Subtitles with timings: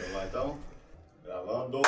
[0.00, 0.58] Vamos lá então?
[1.24, 1.82] Gravando.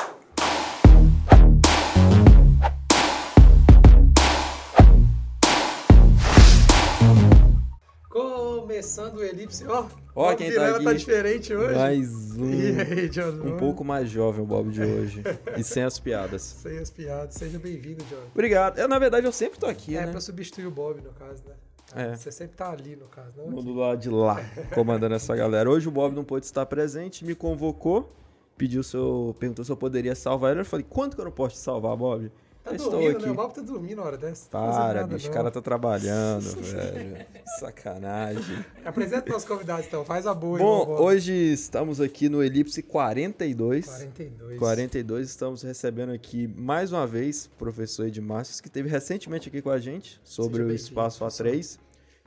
[8.09, 9.87] Começando o Elipse, ó.
[10.15, 10.85] Ó, Bob quem tá Vilela aqui.
[10.85, 11.75] tá diferente hoje.
[11.75, 12.51] Mais um.
[12.51, 13.31] E aí, John?
[13.45, 15.23] Um pouco mais jovem o Bob de hoje.
[15.57, 16.43] e sem as piadas.
[16.63, 17.35] Sem as piadas.
[17.35, 18.23] Seja bem-vindo, John.
[18.33, 18.79] Obrigado.
[18.79, 20.11] Eu, na verdade, eu sempre tô aqui, é né?
[20.11, 21.55] pra substituir o Bob, no caso, né?
[21.95, 22.15] É.
[22.15, 23.63] Você sempre tá ali, no caso, não?
[23.63, 24.37] Do lado de lá,
[24.75, 25.71] comandando essa galera.
[25.71, 28.13] Hoje o Bob não pôde estar presente, me convocou,
[28.57, 30.61] pediu se eu, perguntou se eu poderia salvar ele.
[30.61, 32.31] Eu falei, quanto que eu não posso te salvar, Bob?
[32.69, 33.27] Tá estou dormindo, aqui.
[33.27, 33.31] né?
[33.31, 34.49] O Bob tá dormindo na hora dessa.
[34.51, 37.27] Para, nada, bicho, o cara tá trabalhando, velho.
[37.59, 38.65] Sacanagem.
[38.85, 40.05] Apresenta nossos convidados, então.
[40.05, 43.87] Faz a boa, Bom, irmão, hoje estamos aqui no Elipse 42.
[43.87, 44.59] 42.
[44.59, 49.71] 42, estamos recebendo aqui mais uma vez o professor Edmárcio, que esteve recentemente aqui com
[49.71, 51.47] a gente sobre o Espaço professor.
[51.47, 51.79] A3.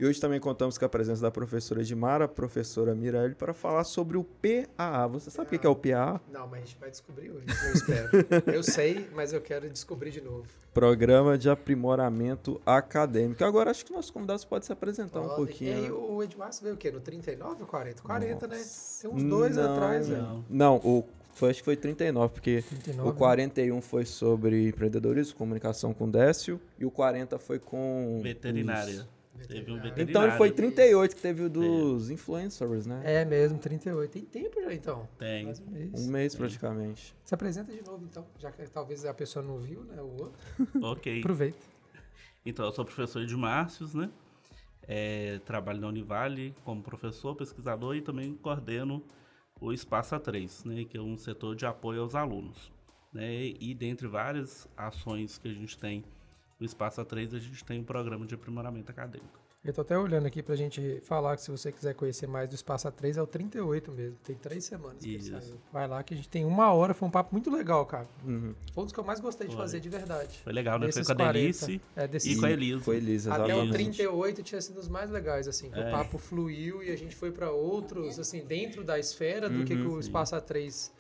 [0.02, 4.18] E hoje também contamos com a presença da professora Edmara, professora Mirelle, para falar sobre
[4.18, 5.06] o PAA.
[5.06, 6.20] Você sabe o que que é o PAA?
[6.34, 8.10] Não, mas a gente vai descobrir hoje, eu espero.
[8.52, 10.48] eu sei, mas eu quero descobrir de novo.
[10.74, 13.44] Programa de Aprimoramento Acadêmico.
[13.46, 15.70] Agora acho que nossos convidados podem se apresentar um pouquinho.
[15.70, 15.92] E aí, né?
[15.92, 16.90] o Edmárcio veio o quê?
[16.90, 18.02] No 39 ou 40?
[18.02, 18.58] 40, né?
[19.02, 20.16] Tem uns dois Não, atrás, não.
[20.16, 20.46] velho.
[20.50, 25.94] Não, o, foi, acho que foi 39, porque 39, o 41 foi sobre empreendedorismo, comunicação
[25.94, 28.20] com Décio, e o 40 foi com...
[28.24, 28.96] Veterinária.
[28.96, 30.10] os- Teve um veterinário.
[30.10, 33.02] Então ele foi 38, que teve o dos influencers, né?
[33.04, 34.12] É mesmo, 38.
[34.12, 35.08] Tem tempo já, então.
[35.18, 35.46] Tem.
[35.46, 35.92] Um mês.
[35.94, 37.16] Um mês praticamente.
[37.24, 38.26] Se apresenta de novo, então.
[38.38, 40.02] Já que talvez a pessoa não viu, né?
[40.02, 40.40] O outro.
[40.82, 41.20] Ok.
[41.20, 41.58] Aproveita.
[42.46, 44.10] Então, eu sou professor de Márcios, né?
[44.88, 49.04] É, trabalho na Univale como professor, pesquisador e também coordeno
[49.60, 50.86] o Espaço A3, né?
[50.86, 52.72] Que é um setor de apoio aos alunos.
[53.14, 53.54] Né?
[53.60, 56.04] E dentre várias ações que a gente tem
[56.62, 59.40] no Espaço A3, a gente tem um programa de aprimoramento acadêmico.
[59.66, 62.56] Eu tô até olhando aqui pra gente falar que se você quiser conhecer mais do
[62.56, 64.18] Espaço A3, é o 38 mesmo.
[64.24, 65.32] Tem três semanas que ele Isso.
[65.32, 65.56] saiu.
[65.72, 68.08] Vai lá que a gente tem uma hora, foi um papo muito legal, cara.
[68.26, 68.54] Uhum.
[68.74, 69.62] Foi um dos que eu mais gostei de Foi.
[69.64, 70.40] fazer, de verdade.
[70.44, 70.86] Foi legal, né?
[70.88, 72.84] Desses Foi com a 40, Delice É, desses e com a Elisa.
[72.84, 73.74] Foi Elisa, Até o exatamente.
[73.74, 75.92] 38 tinha sido os mais legais, assim, que o É.
[75.92, 79.82] papo fluiu e a gente foi pra outros, assim, dentro da esfera do que, que
[79.82, 80.10] Uhum, o sim.
[80.10, 80.92] Espaço A3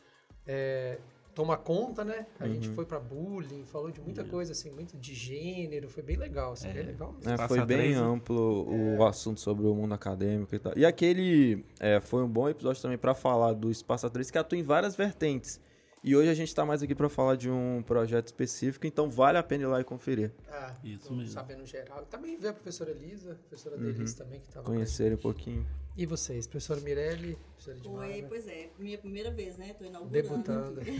[0.45, 0.99] é,
[1.33, 2.25] toma conta, né?
[2.39, 2.73] A gente Uhum.
[2.75, 6.69] foi pra bullying, falou de muita coisa, assim, muito de gênero, foi bem legal, assim,
[6.69, 6.73] É.
[6.73, 7.31] bem legal mesmo.
[7.31, 7.97] É, foi bem A3, né?
[8.01, 10.73] amplo o assunto sobre o mundo acadêmico e tal.
[10.75, 14.57] E aquele é, foi um bom episódio também para falar do Espaço A3, que atua
[14.57, 15.59] em várias vertentes.
[16.03, 19.37] E hoje a gente tá mais aqui para falar de um projeto específico, então vale
[19.37, 20.31] a pena ir lá e conferir.
[20.49, 21.31] Ah, Isso mesmo.
[21.31, 22.03] Sabendo geral.
[22.07, 23.83] Também veio a professora Elisa, a professora Uhum.
[23.93, 24.85] Denise também, que tava com a gente.
[24.85, 25.67] Conhecerem um pouquinho.
[25.95, 28.07] E vocês, professora Mirelle, professora Edmara?
[28.07, 29.73] Oi, pois é, minha primeira vez, né?
[29.75, 30.11] Tô inaugurando.
[30.11, 30.81] Debutando.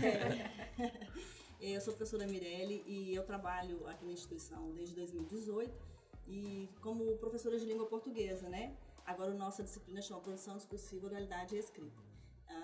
[1.64, 5.70] É, eu sou professora Mirelle e eu trabalho aqui na instituição desde 2018
[6.26, 8.74] e como professora de língua portuguesa, né?
[9.06, 12.02] Agora a nossa disciplina chama Produção Discursiva, Oralidade e Escrita.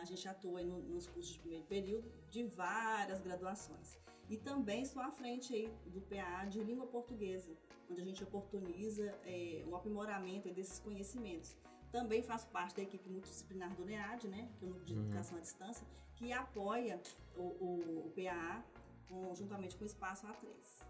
[0.00, 3.98] A gente atua aí no- nos cursos de primeiro período de várias graduações.
[4.28, 7.50] E também estou à frente aí do PA de língua portuguesa,
[7.90, 11.56] onde a gente oportuniza é, o aprimoramento desses conhecimentos.
[11.90, 15.38] Também faço parte da equipe multidisciplinar do NEAD, né, que é o Núcleo de Educação
[15.38, 17.00] à Distância, que apoia
[17.34, 18.62] o, o, o PAA
[19.08, 20.86] com- juntamente com o Espaço A3.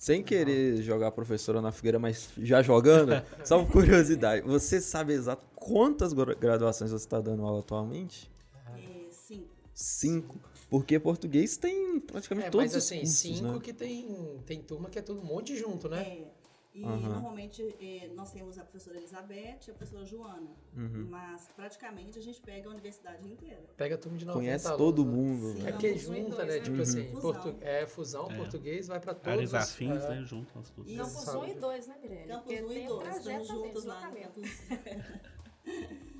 [0.00, 3.12] Sem querer jogar a professora na fogueira, mas já jogando,
[3.44, 8.30] só por curiosidade, você sabe exato quantas gra- graduações você está dando aula atualmente?
[8.74, 9.44] É, sim,
[9.74, 10.40] Cinco.
[10.70, 13.60] Porque português tem praticamente É, todos mas os assim, cursos, cinco né?
[13.62, 16.00] que tem, tem turma que é todo um monte junto, né?
[16.00, 16.24] é,
[16.72, 16.98] e Aham.
[17.00, 21.08] normalmente é, nós temos a professora Elizabeth e a professora Joana, Uhum.
[21.10, 23.64] mas praticamente a gente pega a universidade inteira.
[23.76, 25.12] Pega a turma de 90 Conhece alunos, todo né?
[25.12, 25.52] mundo.
[25.52, 25.60] Sim.
[25.60, 25.72] É né?
[25.72, 26.52] porque Campus um e junta, né?
[26.54, 26.60] né?
[26.60, 26.82] Tipo Uhum.
[26.82, 27.20] assim, Fusão.
[27.32, 27.56] portu...
[27.60, 28.36] é fusão, É.
[28.36, 29.28] português, vai pra todos.
[29.32, 30.08] Áreas os- afins, é.
[30.10, 30.22] né?
[30.24, 30.92] Junto aos cursos.
[30.92, 31.26] Isso.
[31.26, 32.28] Campus 1 e 2, né, Mirelle?
[32.28, 34.50] Campus Porque 1 e tem 2, trajeto estamos juntos lá campus.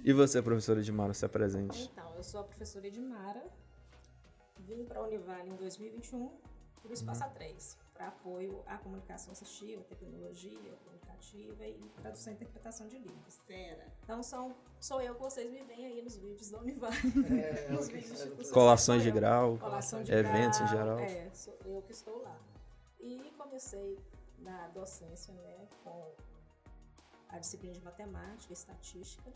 [0.04, 1.90] E você, professora Edmara, se apresente.
[1.92, 3.42] Então, eu sou a professora Edmara,
[4.58, 6.30] vim para a Univale em 2021
[6.82, 12.88] para o Espaço A3, para apoio à comunicação assistiva, tecnologia comunicativa e tradução e interpretação
[12.88, 13.38] de línguas.
[13.46, 13.86] Fera.
[14.02, 16.96] Então, são, sou eu que vocês me veem aí nos vídeos da Univale.
[16.96, 18.50] É, nos ela- vídeos ela- institucionais.
[18.52, 19.58] Colações de grau.
[19.58, 20.98] Colação de eventos em grau, geral.
[21.00, 22.40] É, sou eu que estou lá.
[23.00, 23.98] E comecei
[24.38, 26.14] na docência, né, com
[27.28, 29.30] a disciplina de matemática, estatística,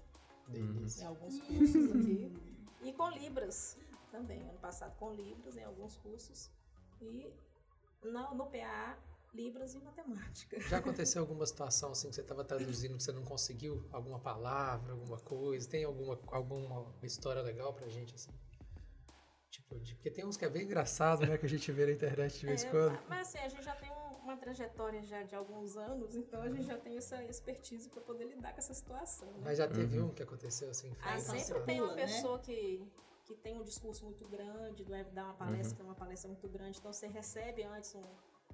[0.48, 1.02] Delícia.
[1.02, 2.32] em alguns cursos aqui.
[2.82, 3.76] E com Libras
[4.10, 6.50] também, ano passado com Libras em alguns cursos.
[7.02, 7.30] E
[8.04, 8.98] no, no PA,
[9.32, 10.60] Libras e matemática.
[10.60, 14.92] Já aconteceu alguma situação assim que você estava traduzindo que você não conseguiu alguma palavra,
[14.92, 15.68] alguma coisa?
[15.68, 18.30] Tem alguma, alguma história legal pra gente assim?
[19.50, 21.92] Tipo, de- porque tem uns que é bem engraçado, né, que a gente vê na
[21.92, 22.92] internet de vez em É, quando.
[22.92, 26.40] ma- mas assim, a gente já tem um- uma trajetória já de alguns anos, então
[26.42, 29.28] a gente já tem essa expertise para poder lidar com essa situação.
[29.32, 29.40] Né?
[29.44, 30.06] Mas já teve Uhum.
[30.08, 30.92] um que aconteceu assim?
[31.02, 32.04] Ah, sempre tem uma né?
[32.04, 32.84] pessoa que,
[33.24, 35.76] que tem um discurso muito grande, não é dar uma palestra, Uhum.
[35.76, 38.04] que é uma palestra muito grande, então você recebe antes um,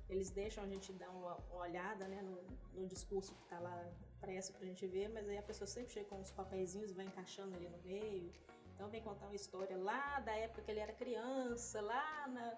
[0.09, 3.85] eles deixam a gente dar uma, uma olhada, né, no, no discurso que está lá
[4.17, 7.07] impresso pra gente ver, mas aí a pessoa sempre chega com os papeizinhos e vai
[7.07, 8.31] encaixando ali no meio.
[8.75, 12.57] Então vem contar uma história lá da época que ele era criança, lá na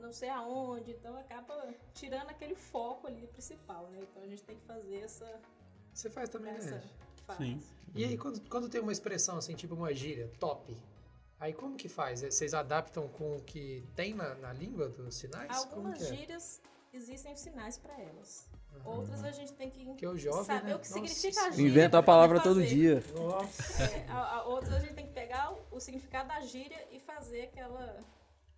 [0.00, 4.00] não sei aonde, então acaba tirando aquele foco ali principal, né?
[4.02, 5.40] Então a gente tem que fazer essa,
[5.92, 6.82] Você faz também, essa né?
[7.24, 7.38] fase.
[7.44, 7.60] Sim.
[7.94, 10.76] E aí, quando, quando tem uma expressão assim, tipo uma gíria, top,
[11.44, 12.22] aí como que faz?
[12.22, 15.54] Vocês adaptam com o que tem na, na língua dos sinais?
[15.54, 16.16] Algumas que é?
[16.16, 16.62] gírias
[16.92, 18.48] existem sinais para elas.
[18.84, 20.74] Outras a gente tem que o jovem, saber né?
[20.74, 21.70] o que Nossa significa a gíria.
[21.70, 23.02] Inventa a palavra todo dia.
[23.14, 23.84] Nossa.
[23.84, 26.98] É, a, a, outras a gente tem que pegar o, o significado da gíria e
[26.98, 28.04] fazer aquela.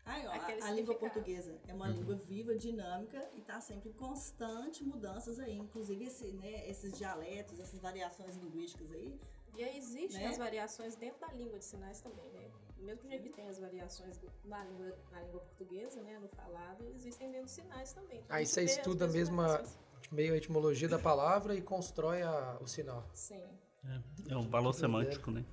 [0.07, 3.91] Ai, ó, Aquele a, a língua portuguesa é uma língua viva, dinâmica e está sempre
[3.91, 5.59] em constante mudanças aí.
[5.59, 9.21] Inclusive esse, né, esses dialetos, essas variações linguísticas aí.
[9.55, 10.29] E aí existem Né?
[10.29, 12.51] as variações dentro da língua de sinais também, né?
[12.79, 16.19] Mesmo jeito que tem as variações na língua, na língua portuguesa, né?
[16.19, 18.19] No falado, existem dentro dos sinais também.
[18.19, 19.79] Então, a Aí você estuda a variações.
[20.13, 23.09] meio a etimologia da palavra e constrói a- o sinal.
[23.13, 23.43] Sim.
[23.85, 25.45] É, é um valor semântico, né?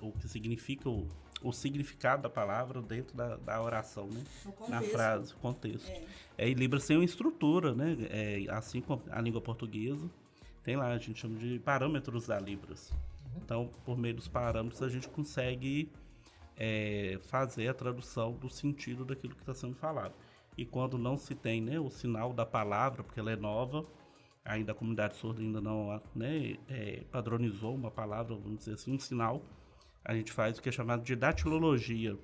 [0.00, 1.10] O que significa o,
[1.42, 4.22] o significado da palavra dentro da, da oração, né?
[4.44, 4.70] No contexto.
[4.70, 5.88] Na frase, contexto.
[5.90, 6.04] É.
[6.38, 7.96] É, e Libras tem uma estrutura, né?
[8.10, 10.08] É, assim como a língua portuguesa,
[10.62, 12.92] tem lá, a gente chama de parâmetros da Libras.
[13.36, 15.90] Então, por meio dos parâmetros, a gente consegue
[16.56, 20.14] é, fazer a tradução do sentido daquilo que está sendo falado.
[20.56, 23.84] E quando não se tem né, o sinal da palavra, porque ela é nova,
[24.44, 28.98] ainda a comunidade surda ainda não né, é, padronizou uma palavra, vamos dizer assim, um
[28.98, 29.42] sinal,
[30.04, 32.16] a gente faz o que é chamado de datilologia,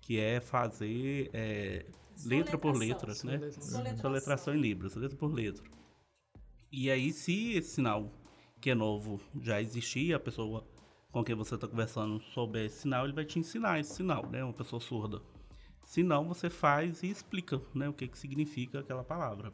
[0.00, 1.84] que é fazer é,
[2.24, 3.14] letra por letra, né?
[3.14, 3.96] Soletração.
[3.98, 5.64] Soletração em libras, letra por letra.
[6.70, 8.10] E aí, se esse sinal
[8.60, 10.66] que é novo já existia, a pessoa
[11.12, 14.42] com quem você está conversando souber esse sinal, ele vai te ensinar esse sinal, né?
[14.42, 15.20] Uma pessoa surda.
[15.84, 17.88] Se não, você faz e explica, né?
[17.88, 19.52] O que, que significa aquela palavra.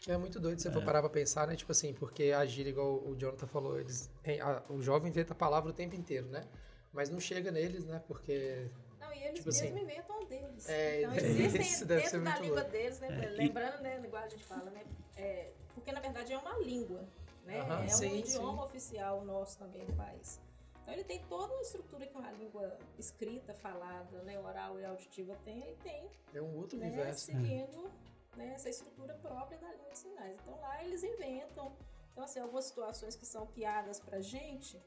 [0.00, 1.56] Que é muito doido se você for parar pra pensar, né?
[1.56, 5.32] Tipo assim, porque a gíria, igual o Jonathan falou, eles, em- a- o jovem inventa
[5.32, 6.46] a palavra o tempo inteiro, né?
[6.92, 8.02] Mas não chega neles, né?
[8.06, 8.68] Porque
[9.00, 10.68] Não, e eles Tipo mesmos assim, inventam o deles.
[10.68, 12.70] é, então, isso existem deve ser dentro da muito língua louco.
[12.70, 13.08] deles, né?
[13.10, 14.84] É, e- Lembrando, né, igual a gente fala, né?
[15.16, 17.06] é, porque, na verdade, é uma língua,
[17.44, 17.60] né?
[17.60, 18.68] Aham, é sim, um idioma sim.
[18.68, 20.40] oficial nosso também no país.
[20.90, 25.36] Então, ele tem toda uma estrutura que uma língua escrita, falada, né, oral e auditiva
[25.44, 27.26] tem, ele tem, é um outro né, universo.
[27.26, 27.90] seguindo
[28.36, 30.36] né, essa estrutura própria da língua de sinais.
[30.42, 31.72] Então, lá eles inventam.
[32.10, 34.80] Então, assim, algumas situações que são piadas pra gente,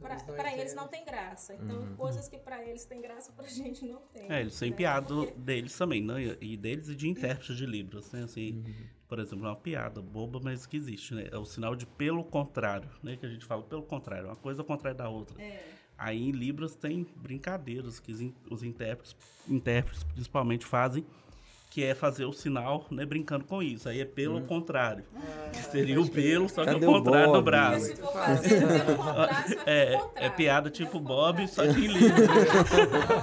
[0.00, 1.54] Pra, Eles não tem graça.
[1.54, 4.32] Então, coisas que pra eles tem graça, pra gente não tem.
[4.32, 4.76] É, eles têm né?
[5.26, 6.36] Porque- deles também, né?
[6.40, 8.24] E deles e de intérpretes de Libras, né?
[8.24, 8.64] Assim,
[9.12, 11.28] por exemplo, uma piada boba, mas que existe, né?
[11.30, 13.14] É o sinal de pelo contrário, né?
[13.14, 15.38] Que a gente fala pelo contrário, uma coisa contrária da outra.
[15.38, 15.66] É.
[15.98, 18.10] Aí em Libras tem brincadeiras que
[18.50, 19.14] os intérpretes,
[19.46, 21.04] intérpretes principalmente fazem,
[21.72, 23.88] que é fazer o sinal, né, brincando com isso.
[23.88, 25.04] Aí é pelo contrário.
[25.54, 27.44] que seria o pelo, só que Cadê ao o contrário do Bob?
[27.44, 27.86] Porque braço.
[27.86, 30.36] se for fazer pelo contrário, É, é contrário.
[30.36, 31.48] piada tipo Bob, contrário.
[31.48, 32.28] só que em Libras.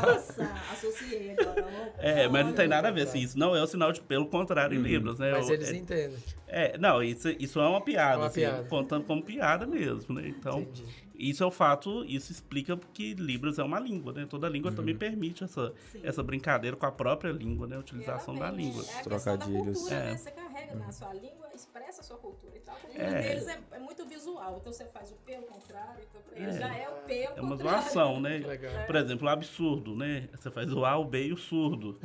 [0.04, 1.94] Nossa, associei agora.
[2.00, 3.04] É, mas não tem nada a ver.
[3.04, 5.32] Assim, isso não é o sinal de pelo contrário em Libras, né?
[5.32, 6.18] Mas eles é, entendem.
[6.48, 8.64] é, não, isso, isso é uma piada, É uma assim, piada.
[8.64, 10.28] contando como piada mesmo, né?
[10.28, 10.84] Então, Entendi.
[11.20, 14.26] Isso é o fato, isso explica que Libras é uma língua, né?
[14.30, 16.00] Toda língua também permite essa, Sim.
[16.04, 17.76] essa brincadeira com a própria língua, né?
[17.76, 18.84] A utilização da língua.
[18.96, 19.78] É a Trocadilhos.
[19.80, 20.06] cultura, É.
[20.12, 20.18] né?
[20.18, 22.76] Você carrega na sua língua, expressa a sua cultura e tal.
[22.76, 23.22] A cultura É.
[23.22, 24.58] deles é, é muito visual.
[24.62, 26.60] Então você faz o pelo contrário, então pra eles É.
[26.60, 27.82] já é o pelo É uma contrário.
[27.84, 28.38] zoação, né?
[28.38, 28.86] Legal.
[28.86, 30.30] Por exemplo, o absurdo, né?
[30.34, 32.00] Você faz o A, o B e o surdo.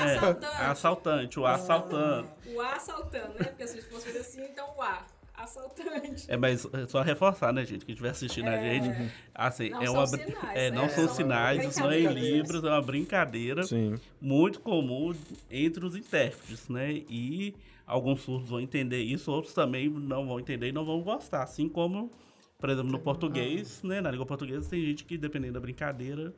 [0.02, 0.47] É, Assaltante.
[0.62, 2.28] assaltante, o assaltante.
[2.54, 3.45] O A assaltando, né?
[3.45, 5.04] Porque se fosse fazer assim, então o A.
[5.45, 6.25] Assaltante.
[6.29, 7.85] É, mas é só reforçar, né, gente?
[7.85, 8.81] Quem estiver assistindo a É.
[8.81, 10.07] gente, assim, Não é são uma.
[10.07, 10.77] sinais, é, né?
[10.77, 12.09] não são São sinais, isso não é em.
[12.09, 13.63] Libras, é uma brincadeira.
[13.65, 13.95] Sim.
[14.21, 15.15] muito comum
[15.51, 16.93] entre os intérpretes, né?
[17.09, 17.55] E
[17.87, 21.43] alguns surdos vão entender isso, outros também não vão entender e não vão gostar.
[21.43, 22.11] Assim como,
[22.59, 24.01] por exemplo, no português, né?
[24.01, 26.33] Na língua portuguesa tem gente que, dependendo da brincadeira,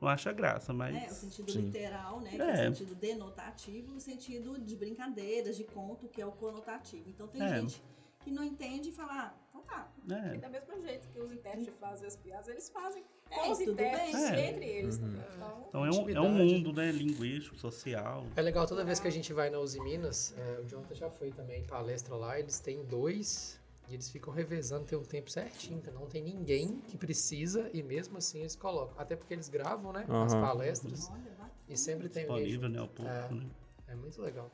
[0.00, 0.96] não acha graça, mas...
[0.96, 1.60] É, o sentido Sim.
[1.60, 2.30] literal, né?
[2.30, 2.64] Que é.
[2.64, 2.68] É.
[2.68, 7.04] o sentido denotativo, o sentido de brincadeiras, de conto, que é o conotativo.
[7.08, 7.60] Então tem É.
[7.60, 7.80] gente
[8.22, 9.88] que não entende e fala, ah, então tá.
[10.08, 13.50] E É, da mesmo jeito que os intérpretes fazem as piadas, eles fazem É, com
[13.52, 14.24] os tudo intérpretes bem.
[14.34, 14.50] É.
[14.50, 15.22] entre eles também.
[15.36, 16.90] Então, então é um, é um mundo, né?
[16.92, 18.24] Linguístico, social.
[18.36, 21.10] É legal, toda vez que a gente vai na Uzi Minas, é, o Jonathan já
[21.10, 25.30] foi também em palestra lá, eles têm dois e eles ficam revezando, tem um tempo
[25.30, 28.94] certinho, então não tem ninguém que precisa e mesmo assim eles colocam.
[28.98, 30.40] Até porque eles gravam, né, as Aham.
[30.40, 32.72] palestras Olha, e sempre tem Disponível, junto.
[32.72, 32.78] né?
[32.80, 33.34] Ao público, É.
[33.34, 33.46] né?
[33.88, 34.50] É muito legal.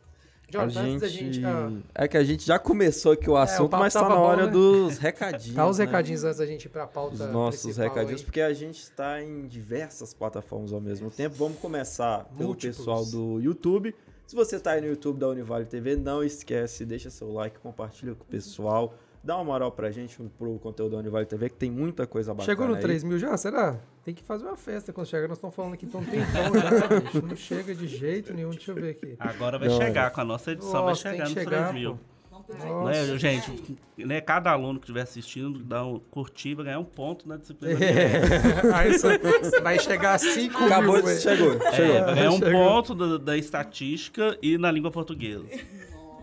[0.57, 1.35] A antes da gente...
[1.35, 1.45] gente.
[1.45, 4.21] ah, É que a gente já começou aqui o assunto, papo mas tá na bom,
[4.23, 4.53] hora né?
[4.53, 5.55] dos recadinhos.
[5.55, 5.85] dá os né?
[5.85, 7.15] recadinhos antes da gente ir pra pauta.
[7.15, 8.25] Os nossos recadinhos, aí.
[8.25, 11.35] porque a gente está em diversas plataformas ao mesmo tempo.
[11.37, 12.79] Vamos começar pelo Múltiplos.
[12.79, 13.95] pessoal do YouTube.
[14.27, 18.15] Se você está aí no YouTube da Univale TV, não esquece, deixa seu like, compartilha
[18.15, 18.95] com o pessoal.
[19.29, 22.47] Dá uma moral pra gente pro conteúdo da Univale TV, que tem muita coisa bacana
[22.47, 22.81] Chegou no aí.
[22.81, 23.37] 3 mil já?
[23.37, 23.77] Será?
[24.03, 25.29] Tem que fazer uma festa quando chegar.
[25.29, 27.27] Nós estamos falando aqui tão tempão já, bicho.
[27.27, 28.49] Não chega de jeito nenhum.
[28.49, 29.17] Deixa eu ver aqui.
[29.21, 31.75] Agora vai Não, chegar, com a nossa edição Nossa, vai tem chegar nos chegar, 3
[31.75, 31.99] mil.
[31.99, 32.85] pô.
[32.87, 37.29] Né, gente, né, cada aluno que estiver assistindo, dá um, curtir, vai ganhar um ponto
[37.29, 37.79] na disciplina.
[37.85, 38.23] É.
[38.75, 41.03] Aí você vai chegar a 5 Acabou, mil.
[41.03, 41.17] de- ué.
[41.17, 42.05] chegou, É, chegou.
[42.07, 42.53] vai ganhar um Chegou.
[42.65, 45.45] ponto da, da estatística e na língua portuguesa.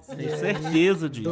[0.08, 1.30] Tenho certeza disso.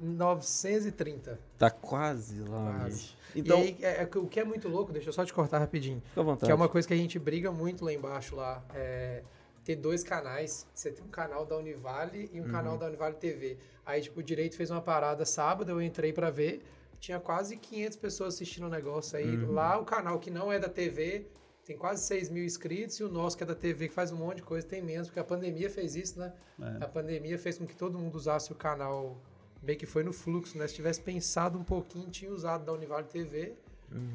[0.00, 1.38] 2.930.
[1.58, 3.10] Tá quase lá, Quase.
[3.34, 5.58] Então, e aí, é- é- o que é muito louco, deixa eu só te cortar
[5.58, 6.02] rapidinho.
[6.08, 6.46] fica à vontade.
[6.46, 8.62] Que é uma coisa que a gente briga muito lá embaixo lá.
[8.74, 9.22] É
[9.64, 10.66] ter dois canais.
[10.74, 13.58] Você tem um canal da Univale e um canal da Univale TV.
[13.86, 16.62] Aí, tipo, o Direito fez uma parada sábado, eu entrei pra ver.
[16.98, 19.36] Tinha quase 500 pessoas assistindo o negócio aí.
[19.46, 21.26] Lá, o canal que não é da TV
[21.70, 22.98] tem quase 6 mil inscritos.
[22.98, 25.06] E o nosso, que é da TV, que faz um monte de coisa, tem menos.
[25.06, 26.32] Porque a pandemia fez isso, né?
[26.60, 26.84] É.
[26.84, 29.16] A pandemia fez com que todo mundo usasse o canal
[29.62, 30.66] meio que foi no fluxo, né?
[30.66, 33.54] Se tivesse pensado um pouquinho, tinha usado da Univale TV,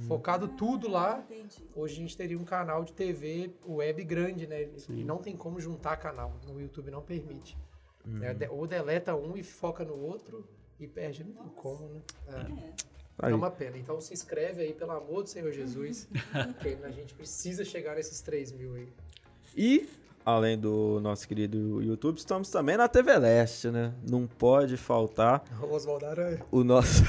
[0.08, 1.24] focado tudo lá.
[1.30, 1.64] entendi.
[1.74, 4.68] Hoje a gente teria um canal de TV web grande, né?
[4.78, 4.98] Sim.
[5.00, 6.34] E não tem como juntar canal.
[6.46, 7.58] No YouTube não permite.
[8.04, 8.34] né?
[8.34, 10.46] De- Ou deleta um e foca no outro
[10.78, 11.24] e perde.
[11.24, 12.02] Não tem como, né?
[12.28, 12.95] É.
[13.18, 13.32] Aí.
[13.32, 13.78] É uma pena.
[13.78, 16.08] Então se inscreve aí, pelo amor do Senhor Jesus.
[16.62, 18.88] que a gente precisa chegar nesses 3 mil aí.
[19.56, 19.88] E,
[20.26, 23.94] além do nosso querido YouTube, estamos também na TV Leste, né?
[24.08, 26.42] Não pode faltar Oswaldo Aranha.
[26.52, 27.04] o nosso.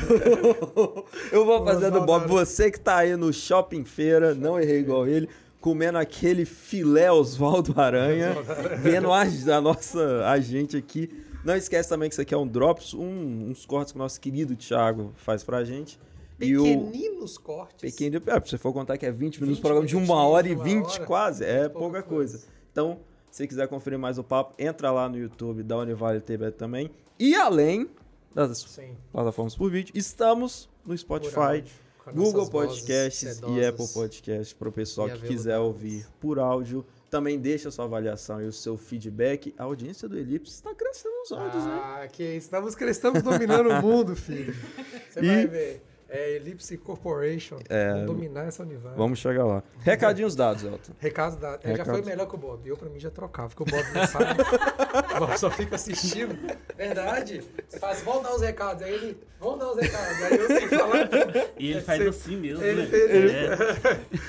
[1.32, 2.28] Eu vou fazer do Bob.
[2.28, 5.28] Você que tá aí no shopping feira, não errei igual ele,
[5.60, 8.36] comendo aquele filé Oswaldo Aranha,
[8.80, 11.25] vendo a, a nossa a gente aqui.
[11.46, 14.20] Não esquece também que isso aqui é um Drops, um- uns cortes que o nosso
[14.20, 15.98] querido Thiago faz pra gente.
[16.40, 17.90] E o Pequeninos cortes.
[17.94, 18.20] pequeno.
[18.26, 20.54] É, se você for contar que é 20 minutos, 20 programa de uma hora e
[20.54, 22.38] uma 20 hora, quase, é é pouca coisa.
[22.38, 22.52] coisa.
[22.72, 22.98] Então,
[23.30, 26.90] se você quiser conferir mais o papo, entra lá no YouTube da Univale TV também.
[27.18, 27.88] E além
[28.34, 28.94] das Sim.
[29.12, 31.64] plataformas por vídeo, estamos no Spotify,
[32.14, 33.64] Google Podcasts e.
[33.64, 36.84] Apple Podcasts para o pessoal que quiser ouvir por áudio.
[37.08, 39.54] Também deixa sua avaliação e o seu feedback.
[39.56, 41.80] A audiência do Elipse está crescendo nos áudios, né?
[41.82, 42.46] Ah, que isso.
[42.46, 44.54] Estamos, estamos dominando o mundo, filho.
[45.10, 45.82] Você E- vai ver.
[46.08, 47.58] É Ellipse Corporation.
[47.68, 48.94] É, Vamos dominar essa unidade.
[48.96, 49.62] Vamos chegar lá.
[49.80, 50.92] Recadinhos dados, Elton.
[51.00, 51.48] Recado da.
[51.48, 52.06] é, Já foi Recados.
[52.06, 52.68] melhor que o Bob.
[52.68, 54.40] Eu, pra mim, já trocava, porque o Bob não sabe.
[55.16, 56.38] o Bob só fica assistindo.
[56.76, 57.42] Verdade.
[57.68, 58.82] Você faz, vamos dar os recados.
[58.84, 60.22] Aí ele, vamos dar os recados.
[60.22, 61.08] Aí eu tenho que falar.
[61.58, 62.86] E ele É faz assim mesmo, ele né?
[62.88, 63.56] fez- É.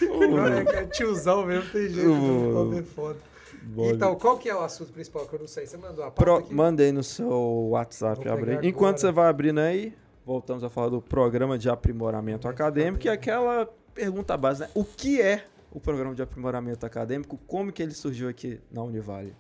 [0.28, 2.10] Não, é, é tiozão mesmo, tem jeito.
[2.12, 3.20] O Bob é foda.
[3.64, 3.94] Bob.
[3.94, 5.68] Então, qual que é o assunto principal que eu não sei?
[5.68, 6.54] Você mandou a pauta Pro- aqui?
[6.54, 7.30] mandei no seu
[7.70, 8.46] WhatsApp abrir.
[8.56, 9.94] pegar Enquanto você vai abrindo aí,
[10.28, 14.70] voltamos a falar do programa de aprimoramento acadêmico, é aquela pergunta base, né?
[14.76, 17.38] O que é o programa de aprimoramento acadêmico?
[17.48, 19.34] Como que ele surgiu aqui na Univale?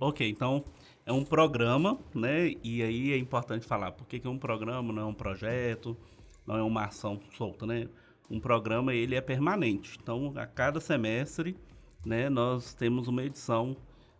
[0.00, 0.64] Ok, então
[1.06, 2.54] é um programa, né?
[2.60, 5.96] E aí é importante falar por que que é um programa, não é um projeto,
[6.44, 7.88] não é uma ação solta, né?
[8.28, 9.96] Um programa ele é permanente.
[10.02, 11.56] Então, a cada semestre,
[12.04, 13.76] né, nós temos uma edição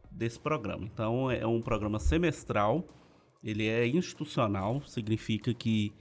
[0.09, 0.85] desse programa.
[0.85, 2.87] Então, é um programa semestral,
[3.43, 5.93] ele é institucional, significa que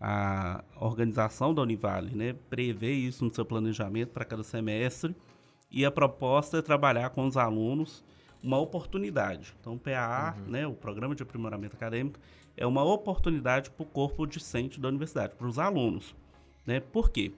[0.00, 5.14] a organização da Univale, né, prevê isso no seu planejamento para cada semestre
[5.70, 8.04] e a proposta é trabalhar com os alunos
[8.42, 9.54] uma oportunidade.
[9.60, 12.18] Então, o PAA, né, o Programa de Aprimoramento Acadêmico,
[12.56, 16.14] é uma oportunidade para o corpo docente da universidade, para os alunos.
[16.64, 16.80] Né?
[16.80, 17.32] Por quê?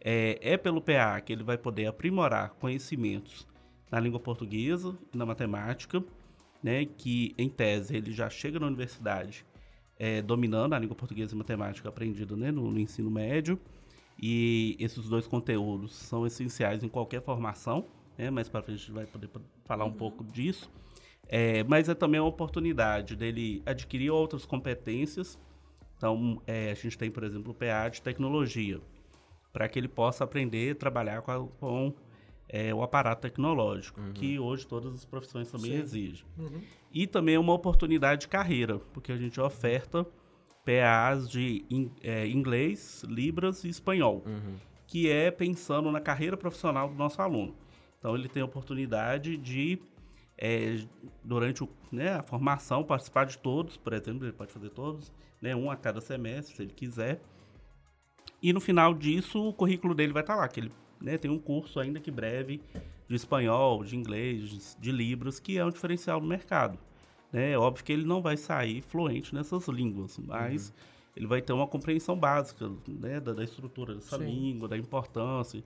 [0.00, 3.46] É, é pelo PA que ele vai poder aprimorar conhecimentos
[3.90, 6.02] na língua portuguesa e na matemática,
[6.62, 9.44] né, que em tese ele já chega na universidade
[9.98, 13.58] é, dominando a língua portuguesa e matemática aprendida né, no, no ensino médio.
[14.20, 17.84] E esses dois conteúdos são essenciais em qualquer formação,
[18.16, 20.70] né, mais para frente a gente vai poder po- falar um pouco disso.
[21.26, 25.38] É, mas é também uma oportunidade dele adquirir outras competências.
[25.96, 28.80] Então, é, a gente tem, por exemplo, o PA de tecnologia,
[29.52, 31.92] para que ele possa aprender a trabalhar com, a- com,
[32.56, 35.78] é, o aparato tecnológico, que hoje todas as profissões também Sim.
[35.80, 36.24] exigem.
[36.38, 36.60] Uhum.
[36.92, 40.06] E também é uma oportunidade de carreira, porque a gente oferta
[40.64, 44.22] PAs de in- é, inglês, libras e espanhol,
[44.86, 47.56] que é pensando na carreira profissional do nosso aluno.
[47.98, 49.80] Então ele tem a oportunidade de,
[50.38, 50.76] é,
[51.24, 55.56] durante o, né, a formação, participar de todos, por exemplo, ele pode fazer todos, né,
[55.56, 57.20] um a cada semestre, se ele quiser.
[58.40, 60.72] E no final disso, o currículo dele vai estar lá, que ele
[61.04, 62.60] né, tem um curso ainda que breve
[63.08, 66.78] de espanhol, de inglês, de, libras, que é um diferencial no mercado.
[67.32, 70.74] né, é óbvio que ele não vai sair fluente nessas línguas, mas Uhum.
[71.16, 74.24] ele vai ter uma compreensão básica né, da, da estrutura dessa Sim.
[74.24, 75.62] língua, da importância,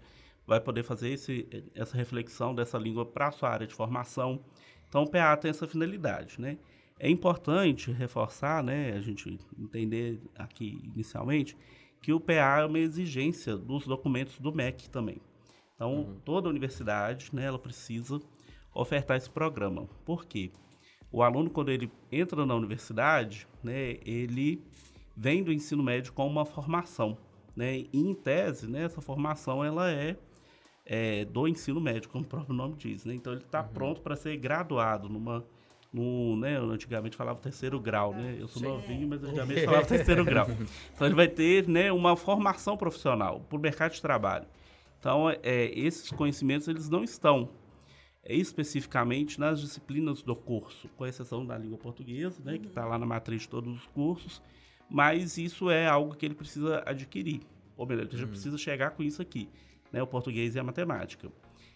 [0.47, 4.41] vai poder fazer esse, essa reflexão dessa língua para a sua área de formação.
[4.89, 6.57] Então, o PA tem essa finalidade, né?
[6.99, 11.55] É importante reforçar, né, a gente entender aqui inicialmente,
[12.01, 15.21] que o PA é uma exigência dos documentos do MEC também.
[15.75, 18.21] Então, toda universidade, né, ela precisa
[18.75, 19.89] ofertar esse programa.
[20.05, 20.51] Por quê?
[21.11, 24.63] O aluno, quando ele entra na universidade, né, ele
[25.17, 27.17] vem do ensino médio com uma formação.
[27.57, 27.79] Né?
[27.79, 30.17] E, em tese, né, essa formação ela é,
[30.85, 33.05] é, do ensino médio, como o próprio nome diz.
[33.05, 33.15] Né?
[33.15, 35.45] Então, ele está pronto para ser graduado numa...
[35.91, 38.37] No, né, antigamente falava terceiro grau, né?
[38.39, 38.69] Eu sou Sim.
[38.69, 40.47] novinho, mas antigamente falava terceiro grau.
[40.95, 44.47] Então ele vai ter né, uma formação profissional para o mercado de trabalho.
[44.99, 47.49] Então, é, esses conhecimentos eles não estão
[48.23, 52.99] é, especificamente nas disciplinas do curso, com exceção da língua portuguesa, né, que está lá
[52.99, 54.43] na matriz de todos os cursos,
[54.91, 57.41] mas isso é algo que ele precisa adquirir,
[57.77, 59.49] ou melhor, ele já precisa chegar com isso aqui,
[59.93, 61.31] né, o português e a matemática.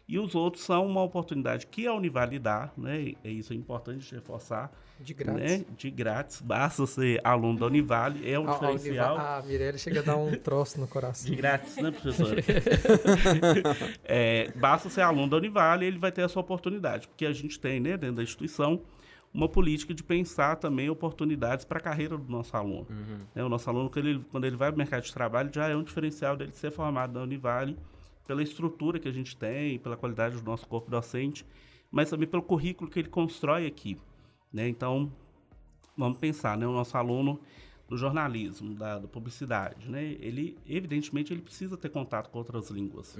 [0.08, 4.12] E os outros são uma oportunidade que a Univale dá, né, e isso é importante
[4.14, 5.42] reforçar, De grátis.
[5.60, 9.16] né, de grátis, basta ser aluno da Univale, é um A, a, diferencial.
[9.16, 11.30] a Mirelle chega a dar um troço no coração.
[11.30, 12.36] De grátis, né, professor?
[14.04, 17.58] É, basta ser aluno da Univale e ele vai ter essa oportunidade, porque a gente
[17.58, 18.82] tem, né, dentro da instituição,
[19.32, 22.86] uma política de pensar também oportunidades para a carreira do nosso aluno.
[23.34, 25.68] Né, o nosso aluno, quando ele, quando ele vai para o mercado de trabalho, já
[25.68, 27.78] é um diferencial dele ser formado na Univale,
[28.26, 31.44] pela estrutura que a gente tem, pela qualidade do nosso corpo docente,
[31.90, 33.98] mas também pelo currículo que ele constrói aqui.
[34.52, 34.68] Né?
[34.68, 35.12] Então,
[35.96, 36.66] vamos pensar, né?
[36.66, 37.40] O nosso aluno
[37.88, 40.16] do jornalismo, da, da publicidade, né?
[40.20, 43.16] Ele, evidentemente, ele precisa ter contato com outras línguas.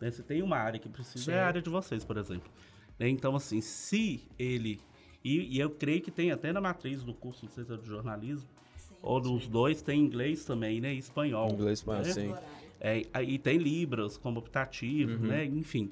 [0.00, 0.10] Né?
[0.10, 1.46] Se tem uma área que precisa, é a Sim.
[1.46, 2.50] área de vocês, por exemplo.
[2.98, 3.08] Né?
[3.08, 4.80] Então, assim, se ele...
[5.22, 7.76] E, e eu creio que tem até na matriz do curso, não sei se é
[7.76, 8.94] de jornalismo, Sim.
[9.02, 10.94] ou dos dois, tem inglês também, né?
[10.94, 11.50] E espanhol.
[11.50, 12.12] Inglês, espanhol, né?
[12.12, 12.34] sim.
[12.86, 15.46] É, aí tem Libras como optativo, né?
[15.46, 15.90] Enfim.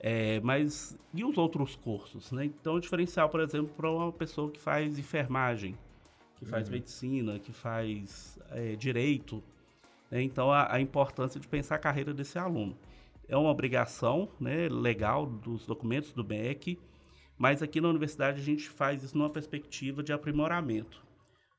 [0.00, 2.46] É, mas e os outros cursos, né?
[2.46, 5.78] Então, o diferencial, por exemplo, para uma pessoa que faz enfermagem,
[6.34, 9.40] que faz medicina, que faz é, direito.
[10.10, 10.20] né?
[10.20, 12.76] Então, a, a importância de pensar a carreira desse aluno.
[13.28, 16.76] É uma obrigação né, legal dos documentos do MEC,
[17.38, 21.00] mas aqui na universidade a gente faz isso numa perspectiva de aprimoramento.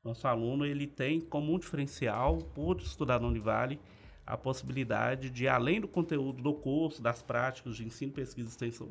[0.04, 3.80] Nosso aluno ele tem como um diferencial, por estudar na Univale,
[4.26, 8.88] a possibilidade de, além do conteúdo do curso, das práticas de ensino, pesquisa e extensão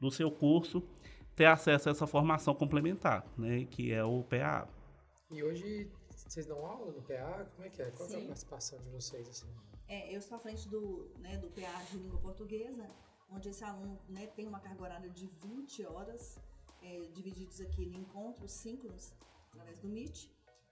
[0.00, 0.82] do seu curso,
[1.34, 4.68] ter acesso a essa formação complementar, né, que é o PA.
[5.30, 7.46] E hoje vocês dão aula no PA?
[7.54, 7.90] Como é que é?
[7.90, 9.28] Qual é a participação de vocês?
[9.28, 9.46] Assim?
[9.88, 12.88] É, eu estou à frente do, né, do PA de língua portuguesa,
[13.30, 16.38] onde esse aluno né, tem uma carga horária de 20 horas,
[16.82, 19.12] é, divididos aqui em encontros síncronos,
[19.50, 20.28] através do Meet,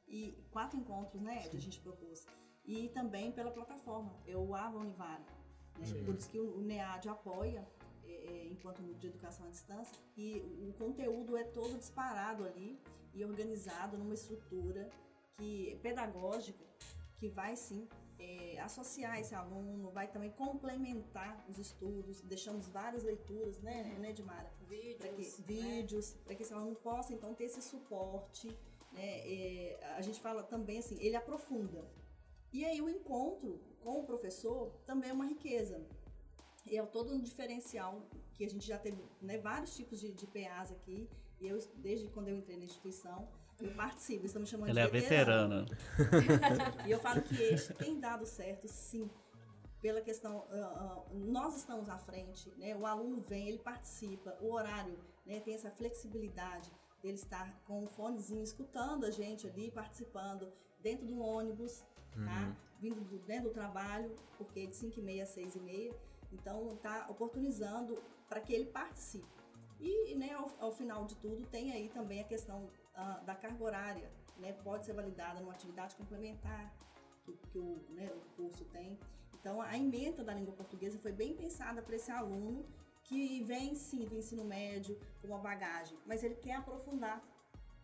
[0.09, 2.27] e quatro encontros, né, que a gente propôs.
[2.67, 5.25] E também pela plataforma, é o AVA Univale.
[5.79, 6.05] Né?
[6.05, 7.67] Por isso que o, NEAD apoia,
[8.05, 12.81] é, é, enquanto núcleo de educação à distância, e o conteúdo é todo disparado ali
[13.15, 14.89] e organizado numa estrutura
[15.37, 16.65] que pedagógica
[17.19, 22.21] que vai sim é, associar esse aluno, vai também complementar os estudos.
[22.23, 24.51] Deixamos várias leituras, né, né Edmara?
[24.99, 25.39] Para que, Vídeos.
[25.39, 25.45] né?
[25.47, 28.49] vídeos, para que esse aluno possa então ter esse suporte.
[28.93, 29.21] Né?
[29.21, 31.85] É, a gente fala também assim, ele aprofunda.
[32.53, 35.81] E aí o encontro com o professor também é uma riqueza.
[36.65, 38.03] E é todo um diferencial
[38.35, 41.09] que a gente já teve né, vários tipos de, de PAs aqui.
[41.41, 43.29] E eu, desde quando eu entrei na instituição,
[43.61, 44.23] eu participo.
[44.39, 45.67] Me chamando Ela é de veterana.
[45.97, 46.87] veterana.
[46.87, 49.09] E eu falo que este tem dado certo, sim.
[49.81, 52.75] Pela questão, ah, ah, nós estamos à frente, né?
[52.77, 55.41] O aluno vem, ele participa, o horário, né?
[55.41, 56.71] Tem essa flexibilidade
[57.03, 61.85] dele estar com o fonezinho escutando a gente ali, participando dentro do ônibus,
[62.25, 62.57] tá?
[62.81, 65.95] Vindo do, dentro do trabalho, porque é de 5 e meia a 6 e meia.
[66.33, 67.99] Então, tá oportunizando
[68.29, 69.27] para que ele participe.
[69.79, 73.63] E, né, ao, ao final de tudo, tem aí também a questão ah, da carga
[73.63, 74.53] horária, né?
[74.65, 76.73] Pode ser validada numa atividade complementar
[77.25, 78.99] que, que o, né, o curso tem.
[79.35, 82.65] Então, a ementa da língua portuguesa foi bem pensada para esse aluno
[83.05, 87.23] que vem, sim, do ensino médio com uma bagagem, mas ele quer aprofundar,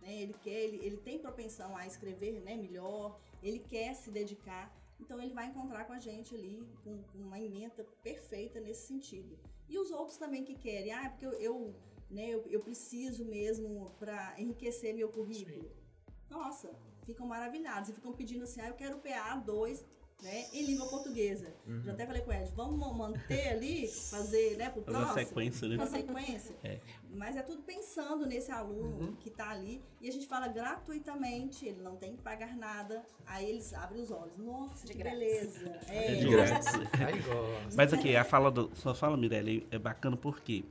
[0.00, 0.12] né?
[0.22, 5.20] Ele quer, ele, ele tem propensão a escrever, né, melhor, ele quer se dedicar, então
[5.20, 9.38] ele vai encontrar com a gente ali com, com uma ementa perfeita nesse sentido.
[9.68, 11.74] E os outros também que querem, ah, é porque eu, eu,
[12.10, 15.70] né, eu, eu preciso mesmo para enriquecer meu currículo.
[16.30, 16.70] Nossa,
[17.02, 19.84] ficam maravilhados e ficam pedindo assim, ah, eu quero PA 2,
[20.22, 21.52] né, em língua portuguesa.
[21.66, 21.82] Uhum.
[21.84, 25.14] Já até falei com o Ed, vamos manter ali, fazer né, pro próximo.
[25.14, 25.74] sequência, né?
[25.76, 26.54] Uma sequência.
[26.62, 26.78] É.
[27.14, 29.16] Mas é tudo pensando nesse aluno Uhum.
[29.16, 29.82] que está ali.
[30.00, 33.02] E a gente fala gratuitamente, ele não tem que pagar nada.
[33.26, 34.36] Aí eles abrem os olhos.
[34.36, 35.18] Nossa, De que grátis.
[35.18, 35.78] beleza.
[35.88, 36.72] É É, de grátis.
[37.26, 37.76] Gosta.
[37.76, 40.64] Mas aqui, a fala do, sua fala, Mirelle, é bacana porque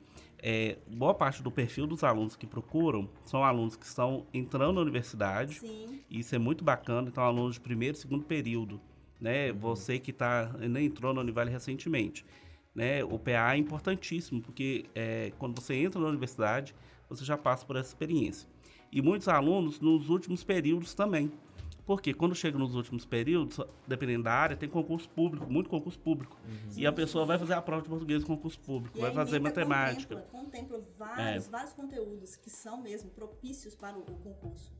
[0.43, 4.81] é, boa parte do perfil dos alunos que procuram são alunos que estão entrando na
[4.81, 5.59] universidade.
[5.59, 6.01] Sim.
[6.09, 7.07] E isso é muito bacana.
[7.07, 8.79] Então, alunos de primeiro e segundo período.
[9.21, 9.53] Né?
[9.53, 12.25] Você que tá, nem entrou na Univale recentemente.
[12.73, 13.03] Né?
[13.03, 16.73] O PA é importantíssimo, porque é, quando você entra na universidade,
[17.07, 18.49] você já passa por essa experiência.
[18.91, 21.31] E muitos alunos nos últimos períodos também.
[21.85, 26.37] Porque quando chega nos últimos períodos, dependendo da área, tem concurso público, muito concurso público.
[26.75, 30.15] E a pessoa vai fazer a prova de português concurso público, E vai fazer matemática.
[30.31, 34.71] Contempla, contempla vários, vários conteúdos que são mesmo propícios para o, o concurso.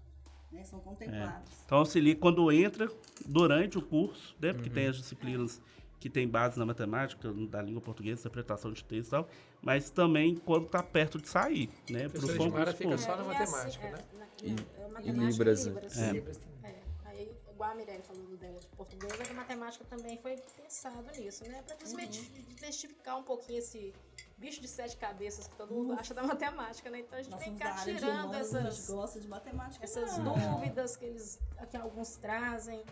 [0.52, 0.64] Né?
[0.64, 1.50] São contemplados.
[1.66, 2.90] Então auxilia quando entra
[3.26, 4.54] durante o curso, né?
[4.54, 5.62] Porque tem as disciplinas
[6.00, 9.30] que tem base na matemática, da língua portuguesa, interpretação de texto e tal,
[9.62, 12.10] mas também quando está perto de sair, né?
[12.10, 13.98] Para Edmara concursos fica só na É, assim, matemática, é, né?
[14.18, 15.74] na- E- é, e matemática Libras, e né?
[15.76, 15.98] Libras.
[15.98, 16.12] É.
[16.12, 16.72] Libras também.
[16.72, 21.04] É, aí, igual a Mirelle falou do dela de português, a matemática também foi pensado
[21.16, 21.62] nisso, né?
[21.68, 23.94] Pra desmistificar um pouquinho esse
[24.42, 27.00] bicho de sete cabeças que todo mundo acha da matemática, né?
[27.00, 29.84] Então a gente Nós área de tirando gente essas, gosta de matemática.
[29.86, 30.34] essas não.
[30.34, 32.84] dúvidas que eles que alguns trazem.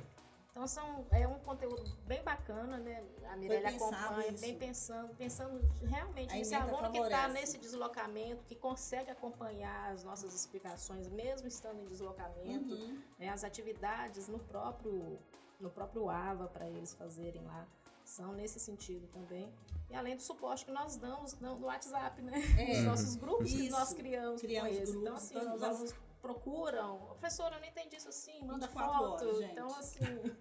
[0.51, 3.03] Então são, é um conteúdo bem bacana, né?
[3.31, 4.41] A Mirelle pensado acompanha, isso.
[4.41, 10.33] bem pensando, pensando realmente nesse aluno que está nesse deslocamento, que consegue acompanhar as nossas
[10.33, 13.01] explicações, mesmo estando em deslocamento Uhum.
[13.17, 15.19] né, as atividades no próprio
[15.59, 17.67] no próprio AVA para eles fazerem lá
[18.10, 19.52] são nesse sentido também.
[19.89, 22.34] E além do suporte que nós damos no, WhatsApp né?
[22.58, 22.80] É.
[22.80, 23.72] os nossos grupos que Isso.
[23.72, 24.89] nós criamos, Criamos com eles.
[24.89, 26.98] Então grupos, assim então os alunos procuram.
[27.08, 29.26] Professora eu não entendi isso assim manda 24 foto.
[29.26, 30.00] horas, então assim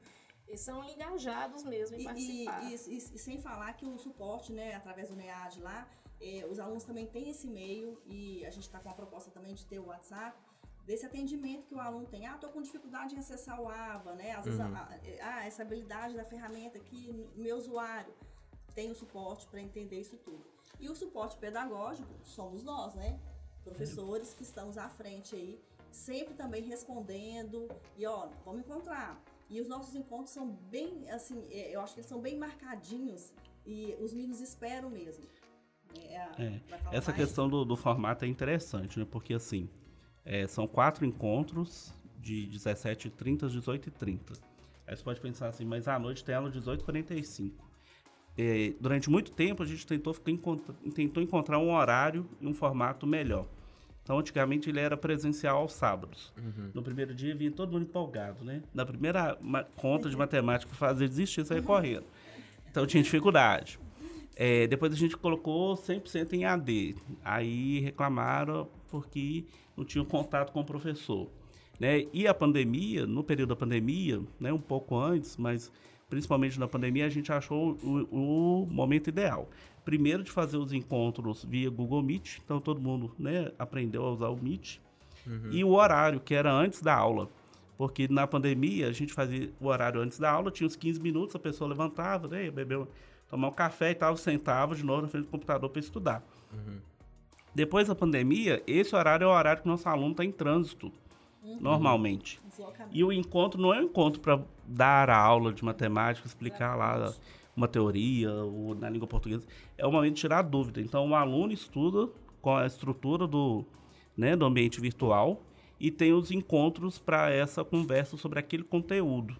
[0.48, 2.64] eles são engajados mesmo em E, e, participar.
[2.64, 5.88] e- e- e sem falar que o suporte, né, através do NEAD lá,
[6.20, 9.54] eh, os alunos também têm esse e-mail e a gente está com a proposta também
[9.54, 10.36] de ter o WhatsApp,
[10.88, 12.26] desse atendimento que o aluno tem.
[12.26, 14.32] Ah, estou com dificuldade em acessar o AVA, né?
[14.32, 14.74] Às vezes, Uhum.
[14.74, 17.00] ah, essa habilidade da ferramenta aqui,
[17.36, 18.12] meu usuário
[18.74, 20.44] tem o suporte para entender isso tudo.
[20.80, 23.20] E o suporte pedagógico somos nós, né?
[23.62, 25.60] Professores que estamos à frente aí,
[25.92, 29.22] sempre também respondendo e ó, vamos encontrar.
[29.50, 33.32] E os nossos encontros são bem, assim, é, eu acho que eles são bem marcadinhos
[33.66, 35.24] e os meninos esperam mesmo.
[35.98, 37.24] É, É, falar Essa mais?
[37.24, 39.06] questão do, do formato é interessante, né?
[39.10, 39.68] Porque assim,
[40.28, 44.38] é, são quatro encontros de 17h30 às 18h30.
[44.86, 47.52] Aí você pode pensar assim, mas à noite tem aula 18h45.
[48.36, 50.14] É, durante muito tempo a gente tentou,
[50.94, 53.46] tentou encontrar um horário e um formato melhor.
[54.02, 56.32] Então, antigamente ele era presencial aos sábados.
[56.74, 58.62] No primeiro dia vinha todo mundo empolgado, né?
[58.72, 59.38] Na primeira
[59.76, 62.06] conta de matemática fazer desistir, saia correndo.
[62.70, 63.78] Então tinha dificuldade.
[64.40, 66.94] É, depois a gente colocou 100% em AD.
[67.24, 69.44] Aí reclamaram porque
[69.76, 71.28] não tinham contato com o professor.
[71.80, 72.06] Né?
[72.12, 75.72] E a pandemia, no período da pandemia, né, um pouco antes, mas
[76.08, 79.48] principalmente na pandemia, a gente achou o, o momento ideal.
[79.84, 84.28] Primeiro de fazer os encontros via Google Meet, então todo mundo né, aprendeu a usar
[84.28, 84.78] o Meet.
[85.52, 87.28] E o horário, que era antes da aula.
[87.76, 91.34] Porque na pandemia a gente fazia o horário antes da aula, tinha uns 15 minutos,
[91.34, 92.86] a pessoa levantava, né, um-
[93.28, 96.22] tomar um café e tal, sentava de novo na frente do computador para estudar.
[97.54, 100.92] Depois da pandemia, esse horário é o horário que o nosso aluno está em trânsito,
[101.60, 102.40] normalmente.
[102.48, 102.96] Deslocamento.
[102.96, 107.12] E o encontro não é um encontro para dar a aula de matemática, explicar lá
[107.56, 109.44] uma teoria ou na língua portuguesa.
[109.76, 110.80] É o momento de tirar dúvida.
[110.80, 112.08] Então, o aluno estuda
[112.40, 113.64] com a estrutura do,
[114.16, 115.42] né, do ambiente virtual
[115.80, 119.36] e tem os encontros para essa conversa sobre aquele conteúdo.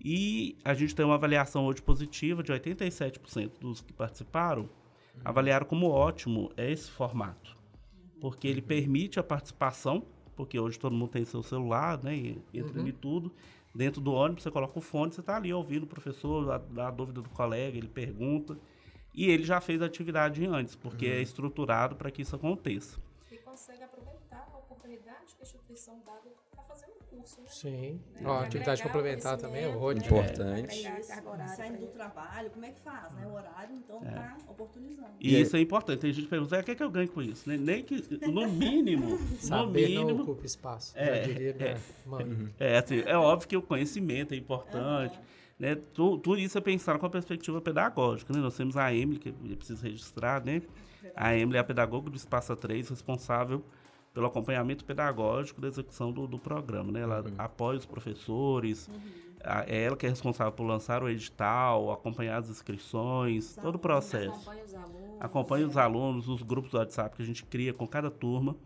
[0.00, 4.68] E a gente tem uma avaliação hoje positiva de 87% dos que participaram
[5.24, 7.56] avaliaram como ótimo esse formato,
[8.20, 10.04] porque ele permite a participação,
[10.36, 13.32] porque hoje todo mundo tem seu celular, né, e entra em tudo.
[13.74, 16.88] Dentro do ônibus você coloca o fone, você está ali ouvindo o professor, a, dá
[16.88, 18.58] a dúvida do colega, ele pergunta.
[19.14, 22.98] E ele já fez a atividade antes, porque é estruturado para que isso aconteça.
[23.30, 26.22] e consegue aproveitar a oportunidade que a instituição dá um
[27.10, 27.46] curso né?
[27.48, 28.00] Sim.
[28.20, 30.16] Né, Ó, de atividade o complementar também é ótimo.
[30.16, 30.82] né, Importante.
[31.06, 33.26] carga horária saindo do trabalho, como é que faz, né?
[33.26, 35.08] O horário, então, tá oportunizando.
[35.20, 36.00] E, E isso é importante.
[36.00, 37.48] Tem gente que pergunta, "Ah, o que, é que eu ganho com isso?
[37.48, 37.96] Nem, nem que,
[38.28, 40.92] no mínimo, no Saber não mínimo, ocupa espaço.
[40.96, 41.74] É, diria, é.
[41.74, 41.80] né?
[42.58, 45.18] É, assim, é óbvio que o conhecimento é importante,
[45.58, 45.74] né?
[45.94, 48.40] Tu- Tudo isso é pensar com a perspectiva pedagógica, né?
[48.40, 50.62] Nós temos a Emily, que eu preciso registrar, né?
[51.16, 53.64] A Emily é a pedagoga do Espaço 3, responsável
[54.18, 57.02] pelo acompanhamento pedagógico da execução do, do programa, né?
[57.02, 58.90] Ela apoia os professores,
[59.44, 63.78] a- é ela que é responsável por lançar o edital, acompanhar as inscrições, todo o
[63.78, 64.30] processo.
[64.30, 65.16] Acompanha os alunos.
[65.20, 68.56] Acompanha os alunos, os grupos do WhatsApp que a gente cria com cada turma.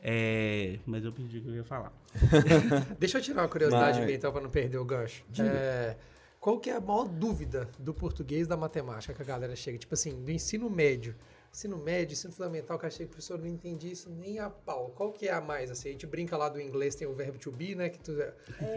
[0.00, 1.92] É, mas eu perdi o que eu ia falar.
[2.96, 4.04] Deixa eu tirar uma curiosidade Vai.
[4.06, 5.24] minha, então, para não perder o gancho.
[5.36, 5.96] É,
[6.38, 9.78] qual que é a maior dúvida do português da matemática que a galera chega?
[9.78, 11.16] Tipo assim, do ensino médio.
[11.52, 14.90] Ensino médio, ensino fundamental, que achei que o professor não entendi isso nem a pau.
[14.96, 15.70] Qual que é a mais?
[15.70, 17.90] Assim, a gente brinca lá do inglês, tem o verbo to be, né?
[17.90, 18.12] Que tu,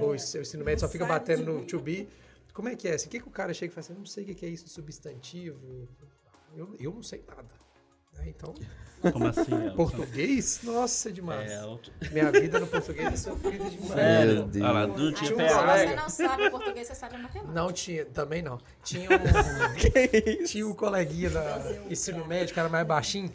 [0.01, 2.09] o ensino médio só fica batendo no to be.
[2.53, 2.95] Como é que é?
[2.95, 4.35] Assim, o que, que o cara chega e fala assim, eu não sei o que
[4.35, 5.87] que é isso de substantivo.
[6.53, 7.64] Eu, eu não sei nada.
[8.17, 8.25] Né?
[8.29, 8.53] Então,
[9.11, 9.41] Como assim?
[9.53, 9.75] Elton?
[9.75, 10.59] português?
[10.63, 11.51] Nossa, é demais.
[11.51, 11.91] É, Elton.
[12.11, 13.91] Minha vida no português é sofrida demais.
[13.93, 14.43] Sério?
[14.45, 14.65] Deus.
[14.65, 17.53] Olha lá, dia Tinha um colega- você não sabe português, você sabe matemática.
[17.53, 18.59] Não tinha, também não.
[18.83, 19.15] Tinha um,
[20.45, 23.31] tinha um coleguinha da ensino médio, que era mais baixinho,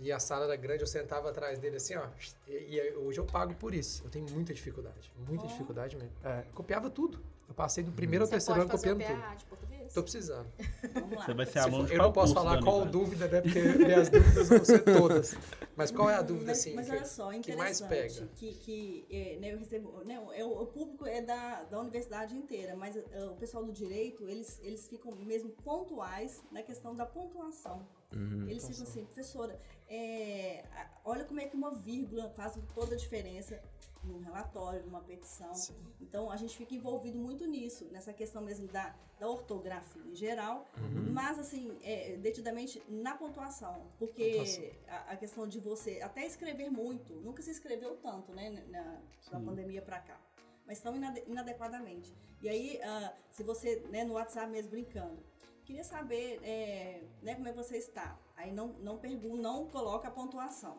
[0.00, 2.04] e a sala era grande, eu sentava atrás dele assim, ó.
[2.46, 4.02] E, e hoje eu pago por isso.
[4.04, 6.12] Eu tenho muita dificuldade, muita dificuldade mesmo.
[6.22, 7.18] É, copiava tudo.
[7.48, 9.36] Eu passei do primeiro ao terceiro ano copiando tudo.
[9.38, 9.73] De português?
[9.92, 10.46] Tô precisando.
[10.94, 11.24] Vamos lá.
[11.26, 12.92] Você vai ser Se aluno for- de eu não posso curso falar qual Univale?
[12.92, 13.40] dúvida, né?
[13.40, 15.36] Porque minhas dúvidas vão ser todas.
[15.76, 18.30] Mas qual é a dúvida, mas, assim, mas que, olha só, que mais interessante pega?
[18.36, 22.76] que, que é, né, eu recebo, né, é, o público é da, da universidade inteira,
[22.76, 27.86] mas é, o pessoal do direito, eles, eles ficam mesmo pontuais na questão da pontuação.
[28.14, 28.46] Uhum.
[28.48, 30.64] Eles ficam assim, professora, é,
[31.04, 33.60] olha como é que uma vírgula faz toda a diferença
[34.02, 35.54] num relatório, numa petição.
[35.54, 35.74] Sim.
[36.00, 40.66] Então a gente fica envolvido muito nisso, nessa questão mesmo da, da ortografia em geral,
[40.76, 41.12] Uhum.
[41.12, 43.86] mas assim, é, detidamente na pontuação.
[43.98, 44.42] Porque
[44.88, 49.40] a, a questão de você até escrever muito, nunca se escreveu tanto, né, na, da
[49.40, 50.20] pandemia para cá.
[50.66, 52.14] Mas tão inade- inadequadamente.
[52.42, 55.22] E aí, ah, se você, né, no WhatsApp mesmo brincando,
[55.64, 58.18] queria saber é, né, como é que você está.
[58.36, 60.76] Aí não, não pergunta, não coloca a pontuação.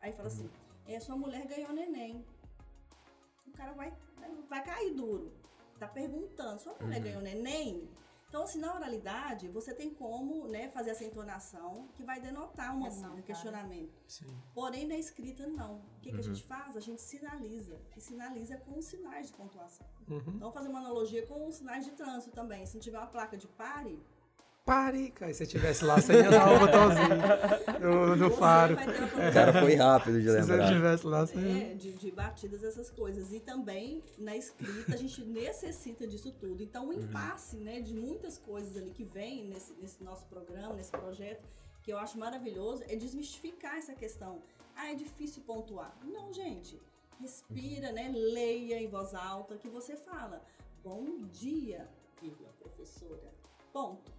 [0.00, 0.48] Aí fala assim,
[0.86, 2.24] é, sua mulher ganhou neném.
[3.46, 3.92] O cara vai,
[4.48, 5.32] vai cair duro.
[5.78, 7.88] Tá perguntando, sua mulher ganhou neném?
[8.28, 12.86] Então, assim, na oralidade, você tem como né, fazer essa entonação que vai denotar uma-
[12.86, 13.22] um Ressaltar.
[13.22, 13.98] questionamento.
[14.06, 14.36] Sim.
[14.52, 15.76] Porém, na escrita, não.
[15.76, 16.76] O que, que a gente faz?
[16.76, 17.80] A gente sinaliza.
[17.96, 19.86] E sinaliza com os sinais de pontuação.
[20.10, 20.22] Uhum.
[20.36, 22.66] Então, fazer uma analogia com os sinais de trânsito também.
[22.66, 23.98] Se não tiver uma placa de pare,
[24.68, 25.32] Pare, cara.
[25.32, 27.08] Se você estivesse lá, você ia dar o botãozinho
[27.80, 28.74] no, no faro.
[28.74, 30.64] uma O cara foi rápido de Se você lembrar.
[30.64, 31.70] estivesse lá, você ia...
[31.70, 33.32] É, de, de batidas, essas coisas.
[33.32, 36.62] E também na escrita a gente necessita disso tudo.
[36.62, 40.90] Então o impasse né, de muitas coisas ali que vem nesse, nesse nosso programa, nesse
[40.90, 41.48] projeto,
[41.82, 44.42] que eu acho maravilhoso, é desmistificar essa questão.
[44.76, 45.96] Ah, é difícil pontuar.
[46.04, 46.78] Não, gente.
[47.18, 48.12] Respira, né?
[48.14, 50.44] Leia em voz alta que você fala.
[50.84, 51.88] Bom dia,
[52.20, 53.32] vírgula, professora.
[53.72, 54.17] Ponto.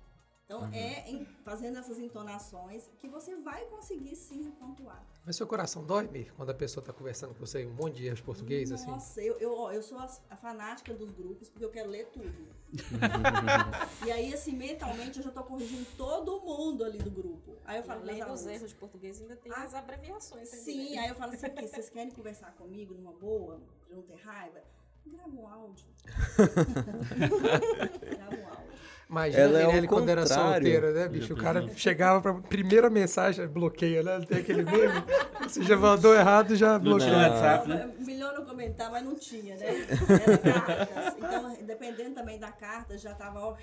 [0.50, 5.06] Então, é em- fazendo essas entonações que você vai conseguir sim pontuar.
[5.24, 7.98] Mas seu coração dói, Mir, quando a pessoa tá conversando com você em um monte
[7.98, 8.90] de erros português, assim?
[8.90, 12.34] Nossa, eu, eu, eu sou as- a, fanática dos grupos porque eu quero ler tudo.
[14.08, 17.56] e aí, assim, mentalmente eu já tô corrigindo todo mundo ali do grupo.
[17.64, 20.52] Aí eu falo, Além dos erros de português, ainda tem Ah, as abreviações.
[20.52, 20.66] ainda.
[20.66, 24.16] Sim, aí eu falo assim, aqui, vocês querem conversar comigo numa boa, pra não ter
[24.16, 24.64] raiva?
[25.06, 25.86] Grava um áudio.
[28.16, 28.70] Grava um áudio.
[29.10, 31.34] Imagina Ela é a ao Mirelle quando era solteira, né, bicho?
[31.34, 34.22] O cara chegava pra primeira mensagem, bloqueia, né?
[34.28, 35.04] Tem aquele meme.
[35.42, 37.18] Você já mandou errado, já Não bloqueia.
[37.18, 37.90] WhatsApp, né?
[38.00, 39.66] Melhor não comentar, mas não tinha, né?
[40.44, 41.16] Era cartas.
[41.18, 43.58] Então, dependendo também da carta, já tava.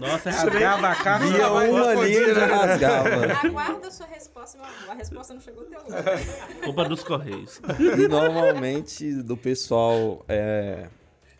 [0.00, 1.26] Nossa, rasgava a carta.
[1.26, 2.52] Via uma linha e já né?
[2.52, 3.46] rasgava.
[3.46, 4.90] Aguarda a sua resposta, meu amor.
[4.90, 6.26] A resposta não chegou até hoje.
[6.64, 7.60] Culpa dos Correios.
[7.78, 10.88] E normalmente do pessoal é,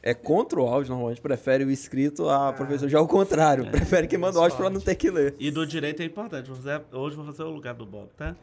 [0.08, 3.68] é contra o áudio, normalmente prefere o escrito, a professora já é o contrário.
[3.70, 5.34] Prefere que manda o áudio pra não ter que ler.
[5.38, 6.46] E do direito é importante.
[6.46, 8.36] vou fazer- hoje eu vou fazer o lugar do Bob, tá?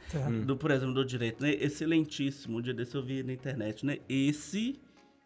[0.46, 1.54] Do, por exemplo, do direito, né?
[1.60, 2.58] Excelentíssimo.
[2.58, 4.00] Um dia desse eu vi na internet, né?
[4.10, 4.78] Esse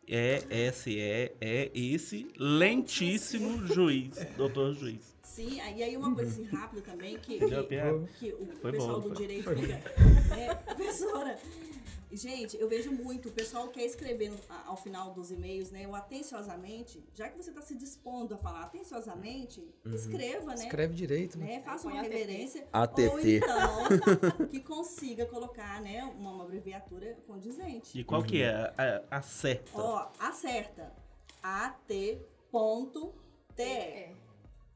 [0.07, 5.15] é, esse é, é esse lentíssimo juiz, doutor juiz.
[5.23, 7.45] Sim, aí aí uma coisa assim rápida também, que, que,
[8.19, 9.27] que o Foi pessoal bom, do foi.
[9.27, 9.67] direito fica.
[10.35, 11.35] né, professora.
[12.11, 14.31] Gente, eu vejo muito, o pessoal quer escrever
[14.65, 15.87] ao final dos e-mails, né?
[15.87, 20.63] O atenciosamente, já que você está se dispondo a falar atenciosamente, escreva, né?
[20.63, 21.45] Escreve direito, né?
[21.45, 21.61] né?
[21.61, 22.65] Faça uma reverência.
[22.71, 23.09] ATT.
[23.09, 27.97] Ou então que consiga colocar, né, uma, uma abreviatura condizente.
[27.97, 29.71] E qual que é a, a, a certa?
[29.77, 30.93] Ó, acerta.
[31.43, 32.17] AT.TE.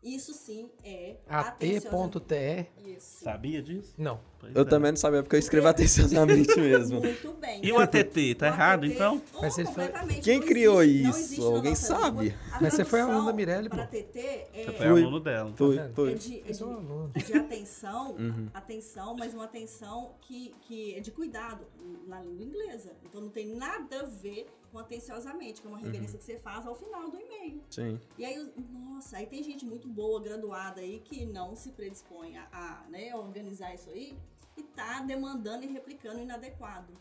[0.04, 0.08] É.
[0.10, 2.98] Isso sim é at.te.
[3.00, 3.94] Sabia disso?
[3.98, 4.20] Não.
[4.40, 4.66] Pois Eu é.
[4.66, 7.00] também não sabia, porque eu escrevo atenciosamente mesmo.
[7.00, 7.64] Muito bem.
[7.64, 9.22] E o ATT, tá O errado ATT, então?
[9.40, 11.46] Mas ele foi- completamente, Quem não criou existe- isso?
[11.56, 12.30] Alguém sabe?
[12.30, 12.40] língua.
[12.60, 13.76] Mas você foi tradução aluna Mirelle, pô.
[13.76, 15.02] Para TT é, Você foi Fui.
[15.04, 15.54] aluno dela.
[15.56, 15.90] Foi, vendo?
[15.90, 16.16] é foi.
[16.16, 17.12] de, é Eu sou de- aluno.
[17.14, 18.48] é de atenção, Uhum.
[18.54, 21.64] atenção, mas uma atenção que, que é de cuidado
[22.08, 22.92] na língua inglesa.
[23.06, 26.66] Então não tem nada a ver com atenciosamente, que é uma reverência que você faz
[26.66, 27.62] ao final do e-mail.
[27.70, 28.00] Sim.
[28.18, 32.38] E aí, os- nossa, aí tem gente muito boa, graduada aí, que não se predispõe
[32.38, 34.18] a, a, né, organizar isso aí
[34.58, 36.94] e tá demandando e replicando inadequado.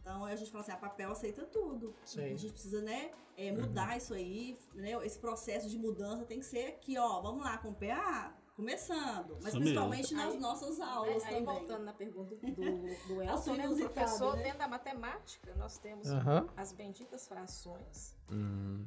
[0.00, 1.94] Então a gente fala assim, a papel aceita tudo.
[2.04, 2.22] Sim.
[2.24, 4.92] A gente precisa, né, é, mudar isso aí, né?
[5.04, 9.36] Esse processo de mudança tem que ser aqui, ó, vamos lá, com o PA, começando.
[9.42, 10.16] Mas Isso principalmente mesmo.
[10.26, 11.44] nas Aí- nossas aulas É, aí também.
[11.44, 12.50] voltando na pergunta do,
[13.08, 14.42] do Assunto né, do professor, né?
[14.44, 16.06] dentro da matemática, nós temos
[16.56, 18.86] as benditas frações, Hum,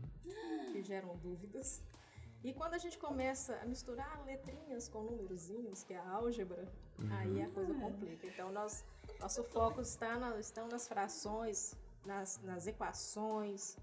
[0.72, 1.82] que geram dúvidas.
[2.44, 6.68] E quando a gente começa a misturar letrinhas com númerozinhos, que é a álgebra,
[7.20, 8.28] aí a coisa complica.
[8.28, 8.84] Então, nós,
[9.20, 11.74] nosso foco está na, estão nas frações,
[12.06, 13.78] nas, nas equações,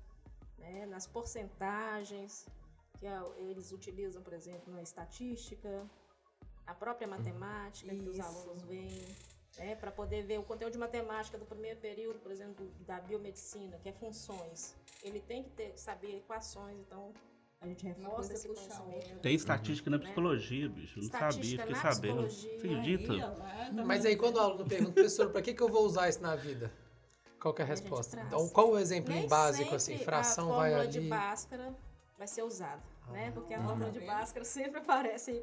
[0.59, 2.47] né, nas porcentagens,
[3.01, 5.85] que é eles utilizam, por exemplo, na estatística,
[6.67, 9.05] a própria matemática que os alunos veem.
[9.59, 13.79] né, para poder ver o conteúdo de matemática do primeiro período, por exemplo, da biomedicina,
[13.79, 14.77] que é funções.
[15.03, 17.13] Ele tem que ter, saber equações, então
[17.61, 19.19] a gente reforça esse conhecimento.
[19.21, 20.99] Tem estatística na psicologia, bicho.
[20.99, 22.27] Eu não sabia, Estatística fiquei na sabendo.
[22.57, 23.13] acredita?
[23.73, 26.23] Né, Mas aí quando o aluno pergunta, professor, pra que, que eu vou usar isso
[26.23, 26.73] na vida?
[27.41, 28.21] Qual que é a resposta?
[28.21, 29.99] Então, qual o exemplo Nem básico, assim?
[29.99, 31.09] Fração a vai fórmula de ali.
[31.09, 31.75] Bhaskara
[32.17, 33.31] vai ser usada, né?
[33.33, 33.65] Porque a Ah.
[33.65, 35.43] fórmula de Bhaskara sempre aparece,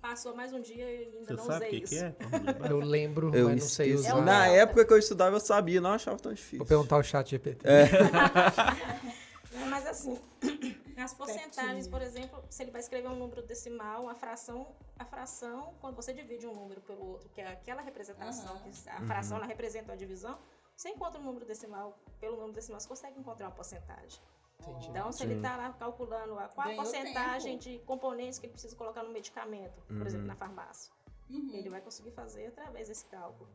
[0.00, 1.94] passou mais um dia e ainda Você não sabe o usei que, isso.
[1.94, 2.16] que é?
[2.72, 3.92] Eu lembro, Eu mas não sei.
[3.92, 4.16] É usar.
[4.16, 6.58] o Na época que eu estudava, eu sabia, não achava tão difícil.
[6.58, 7.66] Vou perguntar ao chat GPT.
[7.66, 7.84] Né,
[9.68, 10.18] Mas assim,
[10.96, 15.74] as porcentagens, por exemplo, se ele vai escrever um número decimal, a fração, a fração,
[15.80, 18.62] quando você divide um número pelo outro, que é aquela representação, Aham.
[18.70, 20.38] que a fração ela representa a divisão,
[20.76, 24.20] você encontra um número decimal, pelo número decimal, você consegue encontrar uma porcentagem.
[24.68, 24.88] Entendi.
[24.90, 27.78] Então, se ele está lá calculando a, qual a porcentagem tempo.
[27.78, 30.92] de componentes que ele precisa colocar no medicamento, por exemplo, na farmácia,
[31.30, 31.50] Uhum.
[31.54, 33.48] ele vai conseguir fazer através desse cálculo.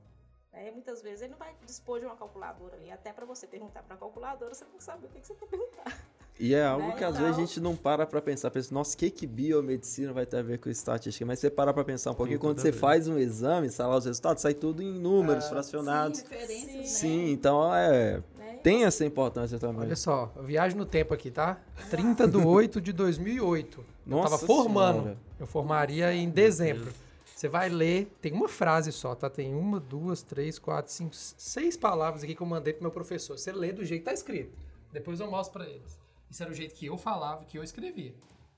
[0.51, 2.89] Aí, muitas vezes, ele não vai dispor de uma calculadora ali.
[2.91, 5.35] Até para você perguntar para a calculadora, você tem que saber o que, que você
[5.35, 5.97] quer perguntar.
[6.39, 8.49] E é algo Né, que às então- vezes a gente não para pra pensar.
[8.51, 11.25] Pensa, nossa, o que que biomedicina vai ter a ver com estatística?
[11.25, 14.05] Mas você para pra pensar um pouquinho, quando você faz um exame, sai lá os
[14.05, 16.19] resultados, sai tudo em números, Ah, fracionados.
[16.19, 16.83] Sim, referências, né?
[16.83, 18.23] Sim, então é.
[18.63, 19.81] Tem essa importância também.
[19.81, 21.59] Olha só, eu viajo no tempo aqui, tá?
[21.89, 23.79] 30 de 8 de 2008.
[23.79, 24.99] eu Nossa tava formando.
[25.01, 25.17] Senhora.
[25.39, 26.91] Eu formaria em dezembro.
[27.35, 29.29] Você vai ler, tem uma frase só, tá?
[29.29, 33.37] Tem uma, duas, três, quatro, cinco, seis palavras aqui que eu mandei pro meu professor.
[33.37, 34.57] Você lê do jeito que tá escrito.
[34.91, 35.99] Depois eu mostro pra eles.
[36.31, 38.13] Isso era o jeito que eu falava, que eu escrevia.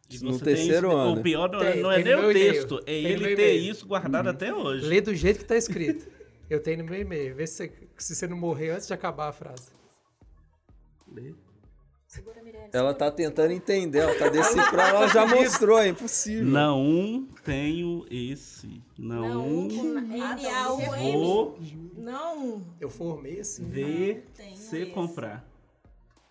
[0.09, 1.19] E No terceiro isso- ano.
[1.19, 4.29] O pior não, é- Tem, não é nem o texto, é ele ter isso guardado
[4.29, 4.85] até hoje.
[4.85, 6.07] Lê do jeito que tá escrito.
[6.49, 7.35] Eu tenho no meu e-mail.
[7.35, 9.67] Vê se você, se você não morrer antes de acabar a frase.
[11.13, 11.33] Lê.
[12.07, 12.69] Segura, Mirelle.
[12.73, 12.93] Ela segura.
[12.95, 16.43] tá tentando entender, ela tá decifrando, ela já mostrou, é impossível.
[16.45, 18.81] Não tenho esse.
[18.97, 21.11] Não, Não, Ah, N, A, U, M.
[21.13, 21.59] vou
[21.95, 22.65] Não.
[22.81, 23.63] Eu formei assim.
[23.65, 24.91] ver tenho se esse.
[24.91, 25.47] comprar.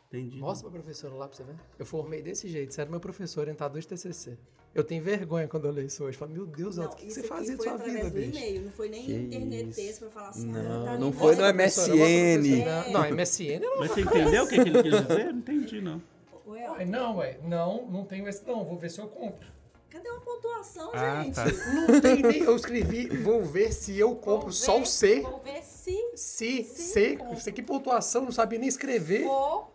[0.08, 0.38] Entendi.
[0.38, 1.54] Mostra pra professora lá pra você ver.
[1.78, 2.74] Eu formei desse jeito.
[2.74, 4.36] Você era meu professor, orientador de TCC.
[4.78, 6.16] Eu tenho vergonha quando eu leio isso hoje.
[6.16, 8.28] Falo, meu Deus, Não, o que, que você fazia de foi sua vida, do bicho?
[8.38, 9.80] e-mail, não foi nem Que internet isso.
[9.80, 10.46] texto pra falar assim.
[10.46, 11.84] Não, ah, tá não foi no MSN.
[11.84, 12.90] professora.
[12.90, 13.78] Não, MSN não.
[13.80, 15.24] Mas você entendeu o que, que ele quis dizer?
[15.32, 16.02] Não entendi, não.
[16.46, 17.38] Ué, Ué, Não, ué.
[17.44, 18.64] Não, não tenho esse não.
[18.64, 19.46] Vou ver se eu compro.
[19.90, 21.34] cadê uma pontuação, Ah, gente?
[21.34, 21.44] tá.
[21.46, 22.38] Não tem nem.
[22.42, 25.20] Eu escrevi, vou ver se eu compro Vou só ver- o C.
[25.22, 27.16] Vou ver se Se, Se C.
[27.16, 27.36] compro.
[27.40, 29.24] Você que pontuação, não sabia nem escrever.
[29.24, 29.72] vou,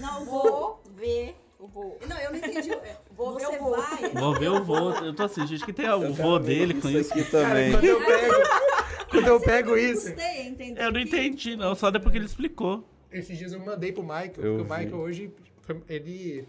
[0.00, 0.80] Não, vou.
[0.96, 1.36] ver
[1.68, 1.98] vou.
[2.08, 2.70] Não, eu não entendi.
[2.72, 3.70] É, Vou ver Você o voo.
[3.76, 4.08] vai.
[4.10, 4.90] Vou ver o vô.
[4.90, 7.12] Eu tô assim, gente, que tem o vô dele com isso.
[7.12, 7.72] aqui Cara, também.
[7.72, 8.34] quando eu pego,
[9.10, 10.08] quando eu pego Eu isso.
[10.10, 11.74] entender Eu não entendi, não.
[11.74, 12.84] Só depois que ele explicou.
[13.10, 14.64] Esses dias eu mandei pro Michael, porque Eu o.
[14.64, 15.32] Michael hoje,
[15.88, 16.46] ele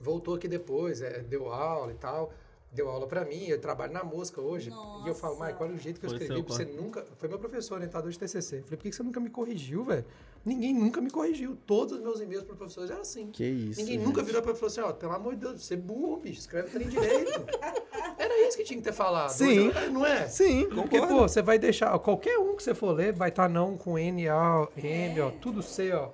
[0.00, 2.32] voltou aqui depois, é, deu aula e tal,
[2.72, 4.70] deu aula pra mim, eu trabalho na música hoje.
[5.04, 5.46] E eu falo, Nossa.
[5.52, 7.04] Michael, olha o jeito que eu Foi escrevi, seu você nunca...
[7.18, 8.56] Foi meu professor, orientador de TCC.
[8.58, 10.04] Eu falei, por que você nunca me corrigiu, velho?
[10.44, 11.56] Ninguém nunca me corrigiu.
[11.66, 13.26] Todos os meus e-mails para professores eram assim.
[13.30, 13.80] Que isso.
[13.80, 14.06] Ninguém gente.
[14.06, 16.16] nunca virou pra mim e falou assim, ó, pelo amor de Deus, você é burro,
[16.16, 17.44] bicho, escreve trem direito.
[18.18, 19.30] Era isso que tinha que ter falado.
[19.30, 19.68] Sim.
[19.68, 20.26] Hoje, não é?
[20.28, 21.14] Sim, Porque, concordo.
[21.22, 24.28] pô, você vai deixar, qualquer um que você for ler, vai estar não com N,
[24.28, 26.08] A, M, ó, tudo C, ó.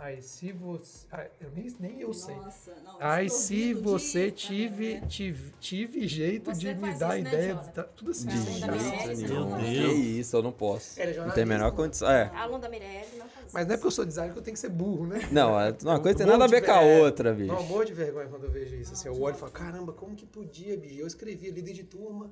[0.00, 1.04] Aí, se você.
[1.40, 2.36] eu nem, nem eu sei.
[2.36, 2.96] Nossa, não.
[3.00, 5.00] Aí, se você tive, É.
[5.00, 7.48] tive, tive jeito Você de me dar isso, né, ideia.
[7.48, 7.66] Jonathan?
[7.68, 8.26] de tá- tudo assim.
[8.28, 9.64] Tá, De da jeito Meu faz.
[9.66, 9.98] Que Deus.
[9.98, 11.00] isso, eu não posso.
[11.02, 12.08] É Não tem a menor condição.
[12.08, 12.30] É.
[12.32, 13.17] Aluno da Mirelle
[13.52, 15.28] Mas não é porque eu sou designer que eu tenho que ser burro, né?
[15.32, 17.52] Não, é- uma Eu coisa tem nada a de ver com a ver- outra, bicho.
[17.52, 18.92] Não, eu morro de vergonha quando eu vejo isso.
[18.92, 21.00] Assim, eu olho e falo, caramba, como que podia, bicho?
[21.00, 22.30] Eu escrevi líder de turma.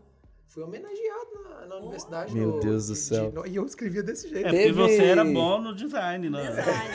[0.49, 2.33] fui homenageado na, na universidade.
[2.33, 3.33] Meu no- Deus do de- de- céu.
[3.35, 4.47] no- e eu escrevia desse jeito.
[4.47, 6.47] É Teve- porque você era bom no design, né?
[6.47, 6.95] Design.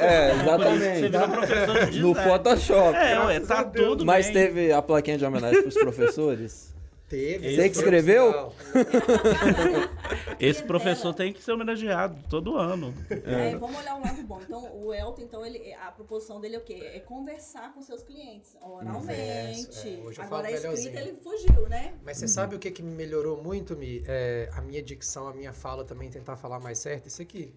[0.00, 1.10] É, que Você exatamente.
[1.10, 2.30] virou professor de No design.
[2.30, 2.96] Photoshop.
[2.96, 4.34] É, ué, tá tudo Mas bem.
[4.34, 6.73] teve a plaquinha de homenagem pros professores?
[7.08, 7.54] Teve.
[7.54, 8.52] Você que escreveu?
[10.40, 12.94] Esse professor tem que ser homenageado todo ano.
[13.10, 14.40] É, vamos olhar o lado bom.
[14.42, 16.90] Então, o Elton, então, ele, a proposição dele é o quê?
[16.94, 18.94] É conversar com seus clientes, oralmente.
[18.98, 21.94] Converso, é, hoje eu Agora, a escrita, ele fugiu, né?
[22.02, 24.02] Mas você sabe o que, que me melhorou muito, Mi?
[24.06, 27.06] É, a minha dicção, a minha fala também, tentar falar mais certo.
[27.06, 27.54] Isso aqui.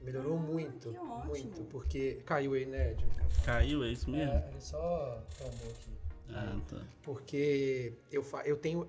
[0.00, 0.90] Melhorou Ah, muito.
[0.90, 1.26] que ótimo.
[1.26, 1.62] Muito.
[1.64, 3.06] Porque caiu aí, né, Ed?
[3.44, 4.32] Caiu, é isso mesmo?
[4.32, 5.89] É, ele só tombou aqui.
[6.34, 6.82] Ah, tá.
[7.02, 8.86] Porque eu, fa- eu tenho.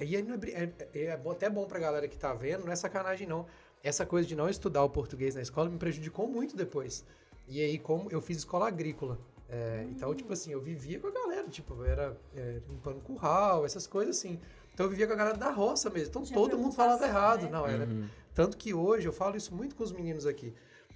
[0.00, 2.64] E aí não é, bri- é, é bom- até bom pra galera que tá vendo,
[2.64, 3.46] não é sacanagem não.
[3.82, 7.04] Essa coisa de não estudar o português na escola me prejudicou muito depois.
[7.46, 9.18] E aí, como eu fiz escola agrícola.
[9.48, 13.64] é, Então, tipo assim, eu vivia com a galera, tipo, eu era é, limpando curral,
[13.66, 14.40] essas coisas assim.
[14.72, 16.08] Então eu vivia com a galera da roça mesmo.
[16.08, 17.42] Então Tinha todo mundo falava errado.
[17.42, 17.50] né?
[17.50, 17.86] Não, era.
[18.34, 20.52] Tanto que hoje eu falo isso muito com os meninos aqui.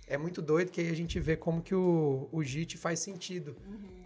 [0.08, 3.54] É muito doido que aí a gente vê como que o, o JIT faz sentido.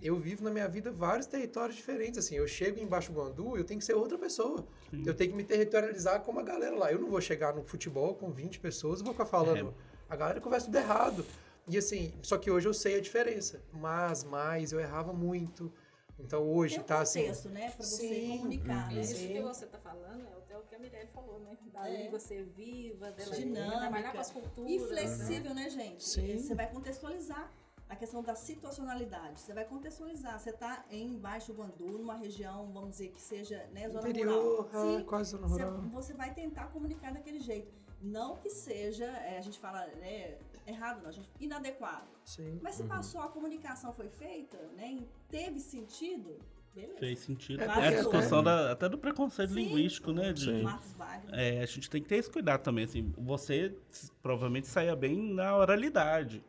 [0.02, 2.18] Eu vivo na minha vida vários territórios diferentes.
[2.18, 4.66] Assim, eu chego em Baixo Guandu, eu tenho que ser outra pessoa.
[5.06, 6.90] Eu tenho que me territorializar como a galera lá.
[6.92, 9.72] Eu não vou chegar no futebol com 20 pessoas e vou ficar falando.
[10.10, 11.24] A galera conversa tudo errado.
[11.68, 13.62] E assim, só que hoje eu sei a diferença.
[13.72, 15.72] Mas, mais, eu errava muito.
[16.18, 17.20] Então hoje Tem um tá assim.
[17.22, 17.70] contexto, né?
[17.70, 18.30] Pra você Sim.
[18.38, 19.00] comunicar, né?
[19.00, 19.28] Isso Sim.
[19.28, 21.56] que você está falando é até o que a Mirelle falou, né?
[21.72, 22.02] Da É.
[22.02, 23.78] língua ser viva, dela Dinâmica.
[23.78, 24.70] trabalhar com as culturas.
[24.70, 24.86] E né?
[24.86, 26.04] flexível, né, gente?
[26.04, 26.38] Sim.
[26.38, 27.50] Você vai contextualizar
[27.92, 29.38] a questão da situacionalidade.
[29.40, 30.38] Você vai contextualizar.
[30.40, 34.86] Você está em Baixo Guandu, numa região, vamos dizer, que seja né, zona Interior, rural.
[34.94, 35.82] é, Sim, quase zona você, rural.
[35.90, 37.70] você vai tentar comunicar daquele jeito.
[38.00, 42.08] Não que seja, é, a gente fala, né, errado, não, a gente, inadequado.
[42.24, 42.58] Sim.
[42.62, 46.38] Mas se passou, a comunicação foi feita, né, e teve sentido,
[46.74, 46.98] beleza.
[46.98, 47.62] Fez sentido.
[47.62, 49.64] É É, a discussão da- até do preconceito Sim.
[49.64, 50.32] linguístico, né?
[50.32, 50.64] De, Sim.
[51.32, 53.74] É, a gente tem que ter esse cuidado também, assim, você
[54.22, 56.42] provavelmente saia bem na oralidade,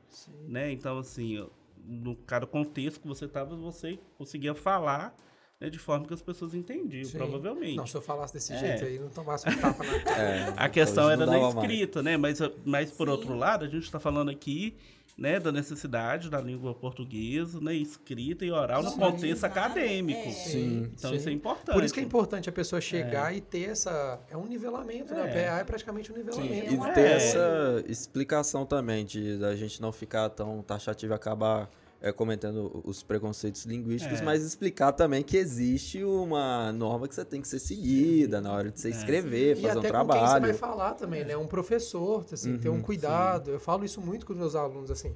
[0.47, 0.71] né?
[0.71, 1.45] Então, assim,
[1.86, 5.15] no cada contexto que você estava, você conseguia falar
[5.59, 7.17] né, de forma que as pessoas entendiam, Sim.
[7.17, 7.78] provavelmente.
[7.78, 8.57] Não, se eu falasse desse É.
[8.57, 10.21] jeito aí, não tomasse um tapa na cara.
[10.21, 11.69] É, A questão era não na dava mais.
[11.69, 12.17] escrita, né?
[12.17, 13.11] Mas, mas por Sim.
[13.13, 14.76] outro lado, a gente está falando aqui
[15.18, 18.97] né, da necessidade da língua portuguesa, né, escrita e oral no Sim.
[18.99, 20.28] contexto acadêmico.
[20.28, 20.32] É.
[20.32, 21.18] Sim, Então sim.
[21.18, 21.76] isso é importante.
[21.76, 24.20] Por isso que é importante a pessoa chegar e ter essa.
[24.30, 25.22] É um nivelamento, né?
[25.22, 25.30] O É.
[25.49, 26.74] PA é praticamente um Sim, nivelamento.
[26.74, 27.14] e uma ter É.
[27.14, 31.70] essa explicação também, de a gente não ficar tão taxativo e acabar
[32.03, 34.23] é, comentando os preconceitos linguísticos, É.
[34.23, 38.69] mas explicar também que existe uma norma que você tem que ser seguida na hora
[38.69, 40.53] de você escrever, E fazer um até com quem você vai trabalho.
[40.55, 41.35] falar também, né?
[41.37, 43.51] Um professor, assim, ter um cuidado.
[43.51, 45.15] Eu falo isso muito com os meus alunos, assim.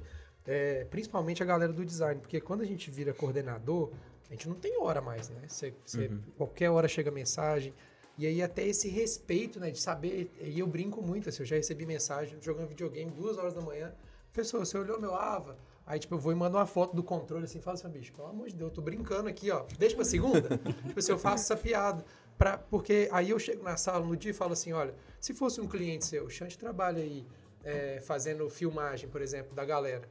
[0.50, 3.90] é, principalmente a galera do design, porque quando a gente vira coordenador,
[4.30, 5.42] a gente não tem hora mais, né?
[5.46, 7.74] Você, você- Qualquer hora chega mensagem.
[8.16, 9.70] E aí até esse respeito, né?
[9.70, 10.32] De saber.
[10.40, 13.92] E eu brinco muito, assim, eu já recebi mensagem jogando videogame duas horas da manhã.
[14.32, 15.54] Professor, você olhou meu AVA?
[15.88, 18.28] Aí, tipo, eu vou e mando uma foto do controle assim, falo assim, bicho, pelo
[18.28, 19.64] amor de Deus, eu tô brincando aqui, ó.
[19.78, 20.58] Deixa pra segunda.
[20.86, 22.04] tipo assim, eu faço essa piada.
[22.36, 25.62] Pra, porque aí eu chego na sala no dia e falo assim, olha, se fosse
[25.62, 27.26] um cliente seu, o Chante trabalha aí
[27.64, 30.06] é, fazendo filmagem, por exemplo, da galera.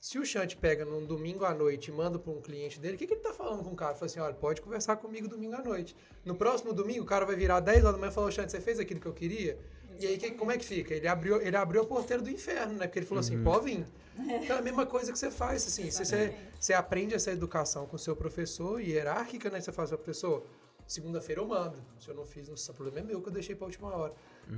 [0.00, 2.98] Se o Chante pega num domingo à noite e manda para um cliente dele, o
[2.98, 3.94] que, que ele tá falando com o cara?
[3.94, 5.94] Fala assim, olha, pode conversar comigo domingo à noite.
[6.24, 8.60] No próximo domingo, o cara vai virar 10 horas da manhã e falar, Chante, você
[8.60, 9.56] fez aquilo que eu queria?
[10.02, 10.94] E aí, que- como é que fica?
[10.94, 12.86] Ele abriu, ele abriu a porteira do inferno, né?
[12.86, 13.86] Porque ele falou assim, pode vir.
[14.18, 15.90] Então é a mesma coisa que você faz, assim.
[15.90, 19.60] Você, você, você aprende essa educação com o seu professor, hierárquica, né?
[19.60, 20.44] Você fala assim, professor,
[20.86, 21.78] segunda-feira eu mando.
[21.98, 24.12] Se eu não fiz, não o problema é meu que eu deixei pra última hora.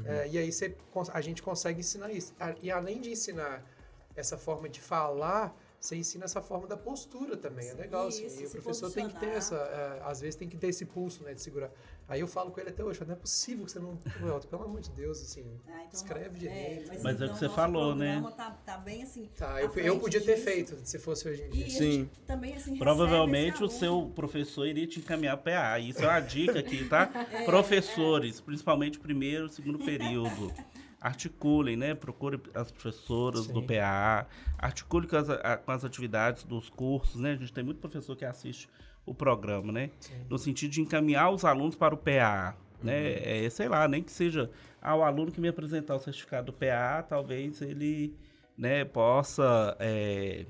[0.07, 0.74] É, e aí você,
[1.12, 2.34] a gente consegue ensinar isso.
[2.40, 3.62] A- E além de ensinar
[4.16, 5.55] essa forma de falar,
[5.85, 7.68] você ensina essa forma da postura também.
[7.68, 8.24] É legal, assim.
[8.24, 9.55] Isso, E o professor tem que ter essa.
[9.57, 11.35] é, às vezes tem que ter esse pulso, né?
[11.35, 11.70] De segurar.
[12.09, 13.99] Aí eu falo com ele até hoje, não é possível que você não.
[14.26, 15.45] Elton, pelo amor de Deus, assim.
[15.66, 16.91] Ah, então, escreve direito.
[17.03, 18.22] Mas é o que então você nosso falou, né?
[18.37, 19.28] Tá, tá bem assim.
[19.37, 20.45] Tá, eu, eu podia ter disso.
[20.45, 21.66] feito se fosse hoje em E dia.
[21.66, 21.93] a Sim.
[21.93, 25.78] gente também, assim, Provavelmente o seu professor iria te encaminhar para PA.
[25.80, 27.11] Isso é uma dica aqui, tá?
[27.35, 30.53] É, Professores, principalmente primeiro e segundo período.
[31.09, 31.94] Articulem, né?
[31.94, 33.66] Procure as professoras do Sim.
[33.66, 34.26] PA.
[34.59, 37.32] Articule com as, a- com as atividades dos cursos, né?
[37.32, 38.70] A gente tem muito professor que assiste
[39.05, 39.90] o programa, né?
[40.30, 42.57] No sentido de encaminhar os alunos para o PA.
[42.82, 43.44] Né?
[43.44, 44.50] É, sei lá, nem que seja
[44.80, 48.14] ah, o aluno que me apresentar o certificado do PA, talvez ele
[48.57, 50.46] né, possa é,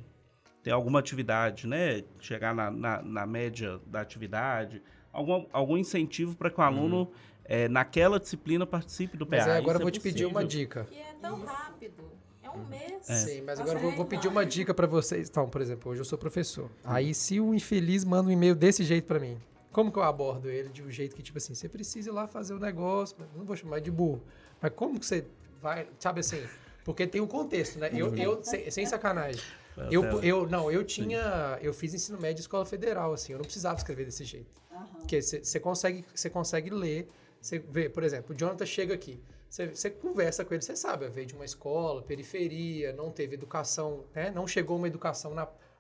[0.62, 2.05] ter alguma atividade, né?
[2.20, 4.80] Chegar na, na, na média da atividade,
[5.12, 7.11] algum, algum incentivo para que o aluno,
[7.45, 9.36] é, naquela disciplina, participe do PA.
[9.36, 10.84] Mas aí agora eu vou é te pedir uma dica.
[10.84, 12.05] Que é tão rápido.
[12.42, 13.05] É um mês.
[13.05, 15.28] Sim, mas agora eu vou, bem vou pedir uma dica pra vocês.
[15.28, 16.70] Então, por exemplo, hoje eu sou professor.
[16.82, 19.38] Aí, se o infeliz manda um e-mail desse jeito pra mim,
[19.72, 22.28] Como que eu abordo ele de um jeito que, tipo assim, você precisa ir lá
[22.28, 24.22] fazer o negócio, mas não vou chamar de burro,
[24.61, 25.26] mas como que você
[25.61, 26.42] vai, sabe assim,
[26.84, 27.90] porque tem um contexto, né?
[27.92, 29.42] Eu, eu sem, sem sacanagem,
[29.90, 33.45] eu, eu, não, eu tinha, eu fiz ensino médio em escola federal, assim, eu não
[33.45, 34.62] precisava escrever desse jeito.
[34.99, 37.09] Porque você consegue, você consegue ler,
[37.45, 39.20] você vê, por exemplo, o Jonathan chega aqui,
[39.51, 44.30] você conversa com ele, você sabe, veio de uma escola, periferia, não teve educação, né?
[44.30, 45.32] Não chegou uma educação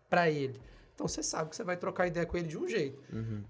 [0.08, 0.60] para ele.
[0.94, 3.02] Então você sabe que você vai trocar ideia com ele de um jeito.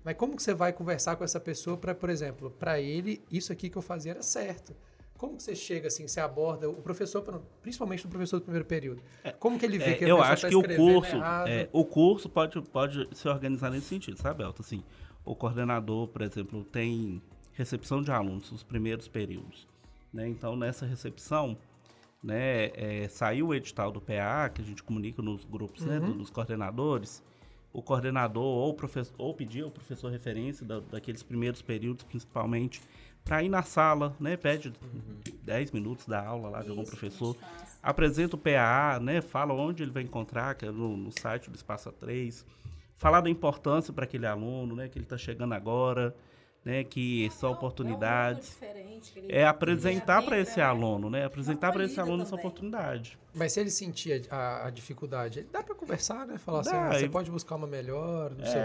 [0.03, 3.53] Mas como que você vai conversar com essa pessoa para, por exemplo, para ele, isso
[3.53, 4.75] aqui que eu fazia era certo?
[5.19, 7.23] Como que você chega assim, você aborda o professor,
[7.61, 9.03] principalmente o professor do primeiro período?
[9.39, 11.85] Como que ele vê É, que a eu acho tá que o curso, é, o
[11.85, 14.63] curso pode, pode se organizar nesse sentido, sabe, Elton?
[14.63, 14.85] Assim,
[15.25, 17.23] o coordenador, por exemplo, tem
[17.55, 19.67] recepção de alunos nos primeiros períodos.
[20.13, 20.29] Né?
[20.29, 21.57] Então, nessa recepção,
[22.23, 26.15] né, é, saiu o edital do PA, que a gente comunica nos grupos né, do-
[26.15, 27.23] dos coordenadores.
[27.73, 32.81] O coordenador ou, o professor, ou pedir ao professor referência da- daqueles primeiros períodos, principalmente,
[33.25, 34.37] para ir na sala, né?
[34.37, 34.71] Pede
[35.43, 37.79] 10 minutos da aula lá de algum Isso, professor a gente faz.
[37.83, 39.21] apresenta o PAA, né?
[39.23, 42.45] Fala onde ele vai encontrar, que é no, no site do Espaço 3.
[42.95, 44.89] Falar da importância para aquele aluno, né?
[44.89, 46.15] Que ele está chegando agora,
[46.65, 46.83] né?
[46.85, 48.57] Que são oportunidades.
[48.63, 48.67] É,
[49.21, 50.65] um É apresentar para esse né?
[50.65, 51.25] aluno, né?
[51.25, 52.47] Apresentar para esse aluno essa também.
[52.47, 53.19] oportunidade.
[53.35, 56.39] Mas se ele sentir a, a- a dificuldade, dá para conversar, né?
[56.39, 58.63] Falar assim, Dá, ah, você e- pode buscar uma melhor no É, seu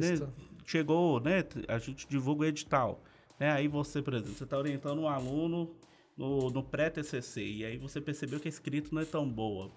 [0.00, 0.24] texto.
[0.26, 0.32] né,
[0.66, 1.44] Chegou, né?
[1.66, 3.00] A gente divulga o edital.
[3.38, 3.50] Né?
[3.50, 5.74] Aí você, por exemplo, você está orientando um aluno
[6.16, 9.70] no, no pré-TCC e aí você percebeu que a escrita não é tão boa.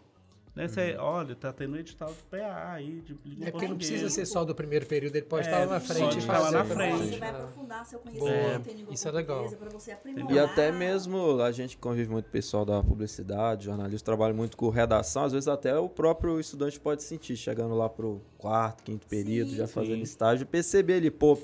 [0.56, 0.68] Né?
[0.68, 3.48] Você, olha, tá tendo edital do PA aí, de, de Uhum.
[3.48, 5.80] É porque não precisa ser só do primeiro período, ele pode É, estar lá na
[5.80, 6.52] frente e lá fazer.
[6.58, 6.98] na frente.
[7.10, 9.38] Você vai aprofundar seu conhecimento em língua Isso é legal.
[9.40, 10.32] portuguesa para você aprimorar.
[10.32, 14.56] E até mesmo a gente convive muito com o pessoal da publicidade, jornalismo, trabalha muito
[14.56, 19.08] com redação, às vezes até o próprio estudante pode sentir, chegando lá pro quarto, quinto
[19.08, 19.56] período, Sim.
[19.58, 20.02] já fazendo Sim.
[20.04, 21.36] estágio, perceber ali, pô,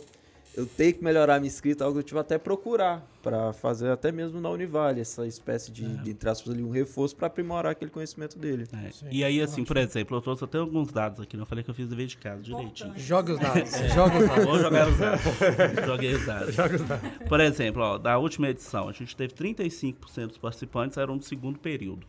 [0.55, 3.89] eu tenho que melhorar a minha escrita, algo que eu tive até procurar para fazer
[3.89, 7.71] até mesmo na Univale, essa espécie de, de entre aspas, ali, um reforço para aprimorar
[7.71, 8.67] aquele conhecimento dele.
[8.73, 11.63] É, Sim, e aí, assim, por exemplo, eu trouxe até alguns dados aqui, não falei
[11.63, 12.93] que eu fiz dever de casa direitinho.
[12.97, 14.45] Joga os dados, joga os dados.
[14.45, 15.21] Vou jogar os dados.
[15.85, 16.55] Joguei os dados.
[16.55, 17.09] Joga os dados.
[17.27, 21.59] Por exemplo, ó, da última edição, a gente teve 35% dos participantes eram do segundo
[21.59, 22.05] período.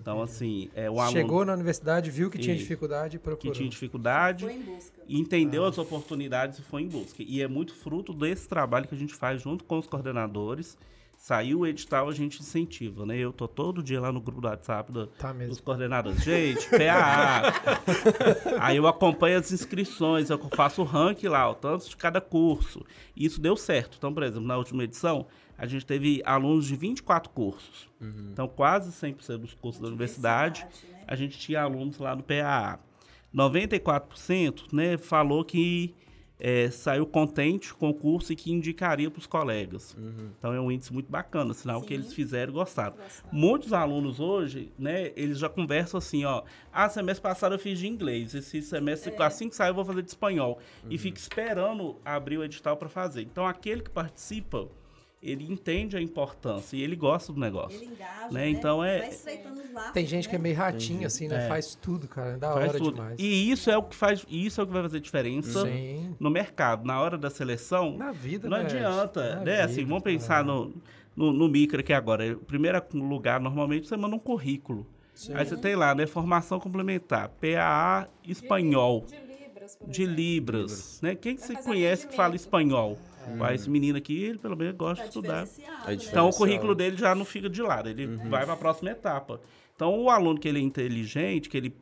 [0.00, 2.62] Então, assim, é, o aluno Chegou na universidade, viu que tinha Isso.
[2.64, 3.54] dificuldade e que procurou.
[3.54, 4.92] tinha dificuldade, Foi em busca.
[5.08, 7.22] entendeu as oportunidades e foi em busca.
[7.22, 10.76] E é muito fruto desse trabalho que a gente faz junto com os coordenadores.
[11.16, 13.16] Saiu o edital, a gente incentiva, né?
[13.16, 16.22] Eu tô todo dia lá no grupo do WhatsApp do- Tá dos coordenadores.
[16.22, 17.54] Gente, PAA.
[18.60, 22.84] Aí eu acompanho as inscrições, eu faço o ranking lá, o tanto de cada curso.
[23.16, 23.96] E isso deu certo.
[23.96, 27.88] Então, por exemplo, na última edição, a gente teve alunos de 24 cursos.
[28.32, 31.04] Então, quase 100% dos cursos da universidade, né?
[31.06, 32.78] a gente tinha alunos lá no PAA.
[33.34, 35.94] 94% né, falou que
[36.38, 39.96] é, saiu contente com o curso e que indicaria para os colegas.
[40.38, 41.94] Então é um índice muito bacana, sinal que Sim.
[41.94, 42.96] eles fizeram e gostaram.
[42.96, 43.28] Gostaram.
[43.32, 46.42] Muitos alunos hoje, né, eles já conversam assim, ó,
[46.72, 50.02] ah, semestre passado eu fiz de inglês, esse semestre assim que sair eu vou fazer
[50.02, 50.58] de espanhol.
[50.90, 53.22] E fica esperando abrir o edital para fazer.
[53.22, 54.68] Então aquele que participa,
[55.24, 57.76] ele entende a importância e ele gosta do negócio.
[57.78, 58.48] Ele engaja, Né, né?
[58.50, 59.08] então é-
[59.72, 60.42] laços, Tem gente que é né?
[60.42, 61.46] meio ratinho, assim, né?
[61.46, 61.48] É.
[61.48, 62.30] Faz tudo, cara.
[62.32, 62.92] É da Faz hora tudo.
[62.94, 63.16] demais.
[63.18, 66.14] E isso é o que faz, isso é o que vai fazer diferença Sim.
[66.20, 66.84] no mercado.
[66.86, 68.64] Na hora da seleção, Na vida, não né?
[68.64, 69.60] adianta, Na né?
[69.62, 70.14] Assim, vida, vamos cara.
[70.16, 70.72] pensar no,
[71.16, 72.34] no, no Micra aqui agora.
[72.34, 74.86] O primeiro lugar, normalmente, você manda um currículo.
[75.34, 76.06] Aí você tem lá, né?
[76.06, 80.20] Formação complementar, PAA De- espanhol, De Libras, por de exemplo.
[80.20, 81.14] Libras, né?
[81.14, 82.50] Quem que você conhece que fala atendimento.
[83.24, 83.46] Espanhol?
[83.46, 85.48] Uai, esse menino aqui, ele pelo menos gosta Tá de estudar.
[85.84, 86.04] Aí né?
[86.08, 89.40] Então o currículo dele já não fica de lado, ele vai para a próxima etapa.
[89.74, 91.74] Então o aluno que ele é inteligente, que ele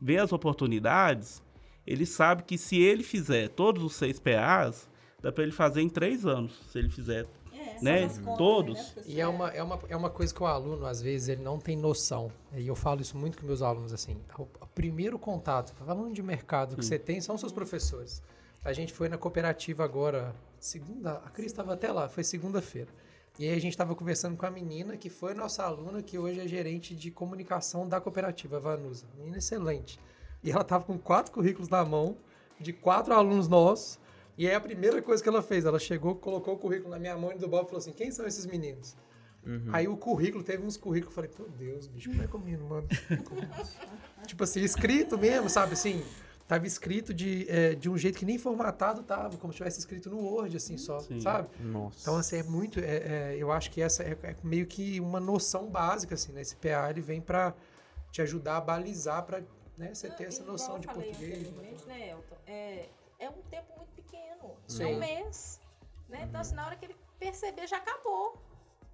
[0.00, 1.42] vê as oportunidades,
[1.86, 4.88] ele sabe que se ele fizer todos os seis PAs,
[5.22, 7.26] dá para ele fazer em três anos, se ele fizer.
[7.52, 8.74] É, né, contas, todos.
[8.74, 9.12] né, professor?
[9.12, 11.58] E é uma, é, uma, é uma coisa que o aluno, às vezes, ele não
[11.58, 12.30] tem noção.
[12.54, 14.18] E eu falo isso muito com meus alunos, assim.
[14.38, 18.22] O, o primeiro contato, falando de mercado, que você tem são seus professores.
[18.64, 22.88] A gente foi na cooperativa agora, segunda, a Cris estava até lá, foi segunda-feira.
[23.38, 26.40] E aí a gente estava conversando com a menina, que foi nossa aluna, que hoje
[26.40, 29.06] é gerente de comunicação da cooperativa, Vanusa.
[29.18, 30.00] Menina excelente.
[30.42, 32.16] E ela estava com quatro currículos na mão,
[32.58, 33.98] de quatro alunos nossos.
[34.38, 37.18] E aí a primeira coisa que ela fez, ela chegou, colocou o currículo na minha
[37.18, 38.96] mão e do Bob e falou assim: quem são esses meninos?
[39.74, 42.38] Aí o currículo, teve uns currículos, eu falei, meu Deus, bicho, como é que o
[42.38, 42.88] menino manda?
[44.26, 46.02] tipo assim, escrito mesmo, sabe assim?
[46.46, 50.10] Tava escrito de, é, de um jeito que nem formatado tava, como se tivesse escrito
[50.10, 51.18] no Word, assim, só, Sim.
[51.18, 51.48] sabe?
[51.58, 51.98] Nossa.
[52.02, 52.80] Então, assim, é muito.
[52.80, 56.42] é- é, eu acho que essa é, é meio que uma noção básica, assim, né?
[56.42, 57.54] Esse PA ele vem pra
[58.12, 59.42] te ajudar a balizar pra
[59.78, 61.50] né, você ter essa noção de português.
[61.86, 62.36] né, Elton?
[62.46, 62.88] É,
[63.18, 64.50] é um tempo muito pequeno.
[64.68, 64.84] É Sim.
[64.84, 65.60] um mês.
[66.10, 66.24] Né?
[66.28, 68.38] Então, assim, na hora que ele perceber, já acabou.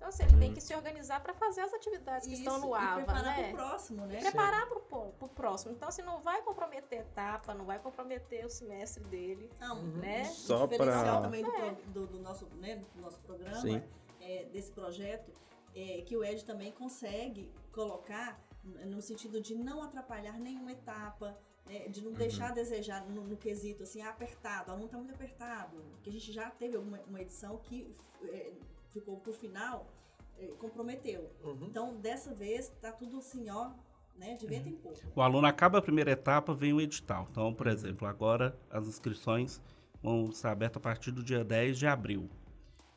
[0.01, 2.95] Então, assim, ele tem que se organizar para fazer as atividades que estão no AVA,
[3.05, 3.49] preparar né?
[3.49, 4.19] pro próximo, né?
[4.19, 5.73] preparar para o próximo.
[5.75, 9.51] Então, assim, não vai comprometer a etapa, não vai comprometer o semestre dele.
[9.61, 10.23] Não, Né?
[10.23, 11.73] o Só diferencial pra- também do, É.
[11.89, 13.83] do- do nosso, né, do nosso programa, Sim.
[14.23, 15.31] é, desse projeto,
[15.77, 21.89] é que o Ed também consegue colocar no sentido de não atrapalhar nenhuma etapa, né,
[21.89, 25.77] de não deixar a desejar no, no quesito assim, apertado, o aluno está muito apertado.
[26.03, 27.95] Que a gente já teve alguma uma edição que
[28.25, 28.53] é,
[28.93, 29.86] ficou pro final,
[30.38, 31.30] é, comprometeu.
[31.43, 31.59] Uhum.
[31.62, 33.70] Então, dessa vez, tá tudo assim, ó,
[34.16, 34.99] né, de vento em pouco.
[35.14, 37.26] O aluno acaba a primeira etapa, vem o edital.
[37.30, 39.61] Então, por exemplo, agora as inscrições
[40.03, 42.28] vão estar abertas a partir do dia 10 de abril.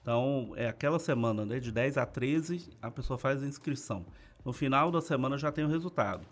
[0.01, 4.05] Então, é aquela semana, né, de 10 a 13, a pessoa faz a inscrição.
[4.43, 6.27] No final da semana já tem o resultado.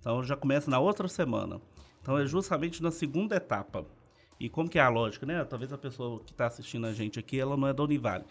[0.00, 1.60] Então, já começa na outra semana.
[2.02, 3.86] Então, é justamente na segunda etapa.
[4.38, 5.42] E como que é a lógica, né?
[5.44, 8.24] Talvez a pessoa que está assistindo a gente aqui, ela não é da Univale.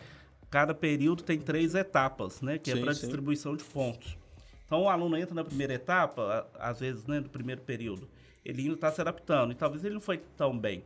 [0.49, 2.57] Cada período tem três etapas, né?
[2.57, 3.01] Que é Sim, para sim.
[3.01, 4.17] distribuição de pontos.
[4.65, 8.09] Então, o aluno entra na primeira etapa, às vezes, né, no primeiro período,
[8.43, 9.51] ele ainda está se adaptando.
[9.51, 10.83] E talvez ele não foi tão bem.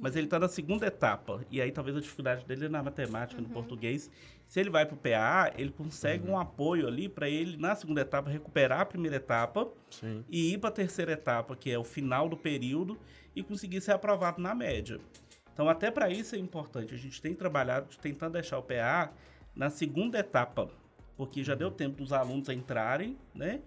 [0.00, 1.44] Mas ele está na segunda etapa.
[1.50, 4.10] E aí, talvez a dificuldade dele é na matemática, no português.
[4.48, 8.00] Se ele vai para o PAA, ele consegue um apoio ali para ele, na segunda
[8.02, 10.24] etapa, recuperar a primeira etapa Sim.
[10.28, 12.98] e ir para a terceira etapa, que é o final do período,
[13.34, 15.00] e conseguir ser aprovado na média.
[15.52, 16.94] Então, até para isso é importante.
[16.94, 19.12] A gente tem trabalhado tentando deixar o PA
[19.54, 20.70] na segunda etapa,
[21.16, 23.60] porque já deu tempo dos alunos entrarem, né,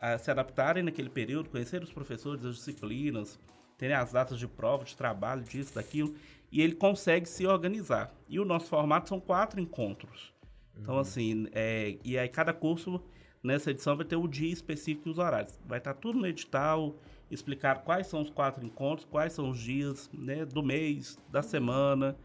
[0.00, 3.38] a se adaptarem naquele período, conhecer os professores, as disciplinas,
[3.76, 6.14] terem as datas de prova, de trabalho, disso, daquilo,
[6.50, 8.12] e ele consegue se organizar.
[8.28, 10.32] E o nosso formato são quatro encontros.
[10.76, 13.02] Então, assim, é, e aí cada curso
[13.42, 15.58] nessa edição vai ter o dia específico e os horários.
[15.66, 16.96] Vai estar tudo no edital,
[17.30, 22.16] explicar quais são os quatro encontros, quais são os dias né, do mês, da semana,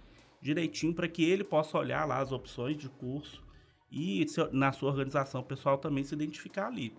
[0.41, 3.43] direitinho, para que ele possa olhar lá as opções de curso
[3.91, 6.93] e na sua organização pessoal também se identificar ali.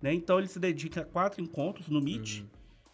[0.00, 0.12] né?
[0.12, 2.42] Então ele se dedica a quatro encontros no Meet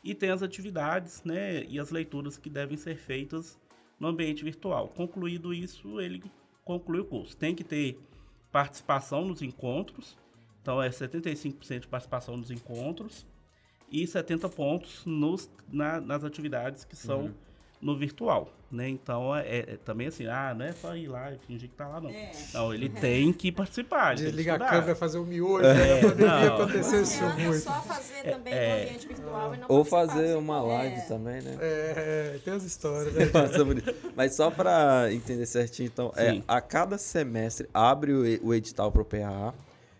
[0.04, 3.58] e tem as atividades né, e as leituras que devem ser feitas
[3.98, 4.88] no ambiente virtual.
[4.88, 6.22] Concluído isso, ele
[6.64, 7.36] conclui o curso.
[7.36, 7.98] Tem que ter
[8.52, 10.16] participação nos encontros,
[10.60, 13.26] então é 75% de participação nos encontros
[13.90, 17.30] e 70 pontos nos, na- nas atividades que são
[17.80, 18.88] no virtual, né?
[18.88, 21.86] Então é, é também assim, ah, não é só ir lá e fingir que tá
[21.86, 22.08] lá não.
[22.08, 22.32] É.
[22.54, 24.14] Não, ele tem que participar.
[24.16, 25.98] Desligar a câmera, fazer o miolho, né?
[25.98, 26.54] É, Poderia não.
[26.54, 27.58] acontecer isso muito.
[27.60, 28.76] só fazer também É.
[28.76, 30.62] no ambiente virtual e não Ou fazer uma é.
[30.62, 31.56] live também, né?
[31.60, 33.26] É, tem as histórias, né?
[34.16, 39.02] Mas só para entender certinho, então, é, a cada semestre abre o, o edital para
[39.02, 39.54] o PA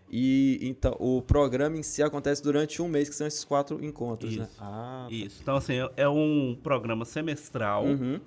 [0.09, 4.35] e então o programa em si acontece durante um mês, que são esses quatro encontros,
[4.37, 4.43] né?
[4.45, 4.57] Isso.
[4.59, 5.39] Ah, Isso.
[5.41, 8.19] Então, assim, é- é um programa semestral Uhum.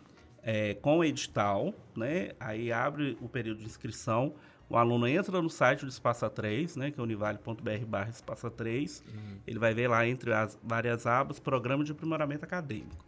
[0.43, 2.31] é, com edital, né?
[2.39, 4.35] Aí abre o período de inscrição.
[4.68, 6.91] O aluno entra no site do Espaça 3, né?
[6.91, 9.03] Que é univale.br barra Espaça 3.
[9.47, 13.05] Ele vai ver lá entre as várias abas, programa de aprimoramento acadêmico.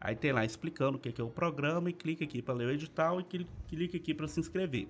[0.00, 2.66] Aí tem lá explicando o que que é o programa e clica aqui para ler
[2.68, 4.88] o edital e cli- clica aqui para se inscrever.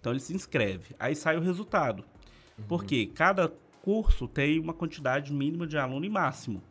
[0.00, 0.96] Então ele se inscreve.
[0.98, 2.02] Aí sai o resultado.
[2.68, 3.48] Porque cada
[3.82, 6.62] curso tem uma quantidade mínima de aluno e máximo.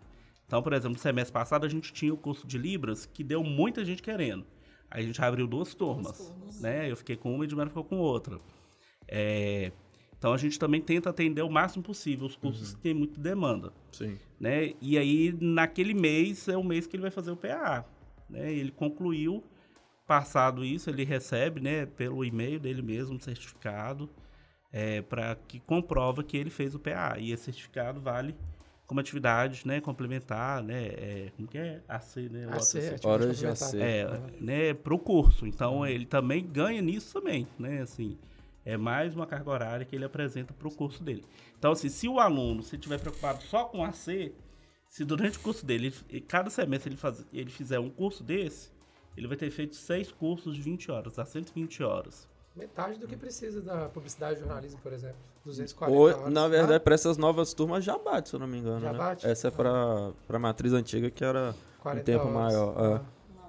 [0.48, 3.44] Então, por exemplo, no semestre passado a gente tinha o curso de Libras que deu
[3.44, 4.46] muita gente querendo.
[4.90, 6.92] Aí a gente abriu duas turmas, né?
[6.92, 8.40] Eu fiquei com uma e o Edmar ficou com outra.
[9.08, 9.72] É,
[10.18, 13.72] Então a gente também tenta atender o máximo possível os cursos que têm muita demanda
[13.92, 14.18] sim.
[14.40, 14.74] né?
[14.82, 17.86] E aí, naquele mês, é o mês que ele vai fazer o PA,
[18.30, 18.52] né?
[18.54, 19.42] Ele concluiu,
[20.06, 24.10] passado isso, ele recebe, né, pelo e-mail dele mesmo, certificado,
[24.72, 27.16] é, para que comprova que ele fez o PA.
[27.20, 28.36] E esse certificado vale
[28.88, 31.82] como atividade, né, complementar, né, é, como que é?
[31.88, 32.46] AC, né?
[32.50, 33.48] AC, Horas de.
[33.48, 33.78] AC.
[33.82, 34.06] é,
[34.42, 35.48] né, para o curso.
[35.48, 38.18] Então, ele também ganha nisso também, né, assim,
[38.66, 41.24] é mais uma carga horária que ele apresenta para o curso dele.
[41.58, 44.34] Então, assim, se o aluno, se estiver preocupado só com AC,
[44.90, 48.72] se durante o curso dele, ele- cada semestre ele, faz, ele fizer um curso desse,
[49.16, 52.28] ele vai ter feito seis cursos de 20 horas, a 120 horas.
[52.56, 55.16] Metade do que precisa da publicidade e jornalismo, por exemplo.
[55.46, 56.34] 240 Ou, horas.
[56.34, 58.82] na Ah, verdade, para essas novas turmas já bate, se eu não me engano.
[58.82, 58.98] Já né?
[58.98, 59.26] bate?
[59.26, 62.34] Essa é para a matriz antiga, que era um 40 tempo horas.
[62.34, 62.74] maior.
[62.74, 62.96] é.
[62.96, 63.02] Ah,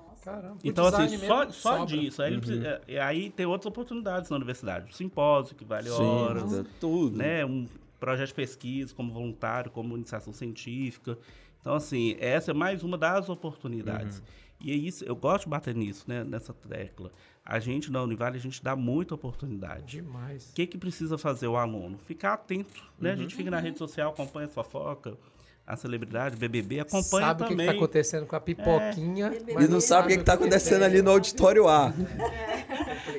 [0.09, 0.25] Nossa.
[0.25, 0.57] Caramba.
[0.63, 1.87] Então, assim, só, só sobra.
[1.97, 2.23] disso.
[2.23, 4.91] Aí, ele precisa- é, aí tem outras oportunidades na universidade.
[4.91, 6.53] O simpósio, que vale Sim, horas.
[6.55, 7.17] é tudo.
[7.19, 7.67] né, um
[7.99, 11.19] projeto de pesquisa como voluntário, como iniciação científica.
[11.61, 14.23] Então, assim, essa é mais uma das oportunidades.
[14.61, 17.11] E é isso, eu gosto de bater nisso, né, nessa tecla.
[17.45, 19.99] A gente, na Univale, a gente dá muita oportunidade.
[19.99, 20.51] Demais.
[20.51, 21.99] O que, que precisa fazer o aluno?
[21.99, 23.13] Ficar atento, né?
[23.13, 25.19] A gente fica na rede social, acompanha a fofoca,
[25.67, 27.67] a celebridade, BBB, acompanha Sabe o que, que também.
[27.67, 29.27] tá acontecendo com a pipoquinha.
[29.27, 29.55] É.
[29.55, 31.93] mas E não sabe o que, que tá o acontecendo ali no auditório A.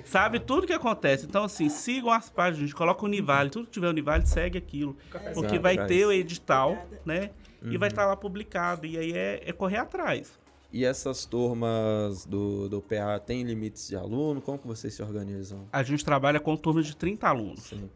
[0.05, 1.25] Sabe tudo que acontece.
[1.25, 2.75] Então, assim, sigam as páginas, gente.
[2.75, 3.49] Coloca o Univale.
[3.49, 4.95] Tudo que tiver Univale, segue aquilo.
[5.33, 7.31] Porque vai ter o edital, né?
[7.61, 8.85] E vai estar lá publicado.
[8.85, 10.37] E aí é, é correr atrás.
[10.73, 14.41] E essas turmas do, do PA têm limites de aluno?
[14.41, 15.67] Como que vocês se organizam?
[15.71, 17.61] A gente trabalha com turmas de 30 alunos.
[17.61, 17.87] Sim.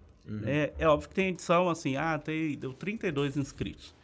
[0.45, 3.95] É, é óbvio que tem edição assim, ah, tem, deu 32 inscritos.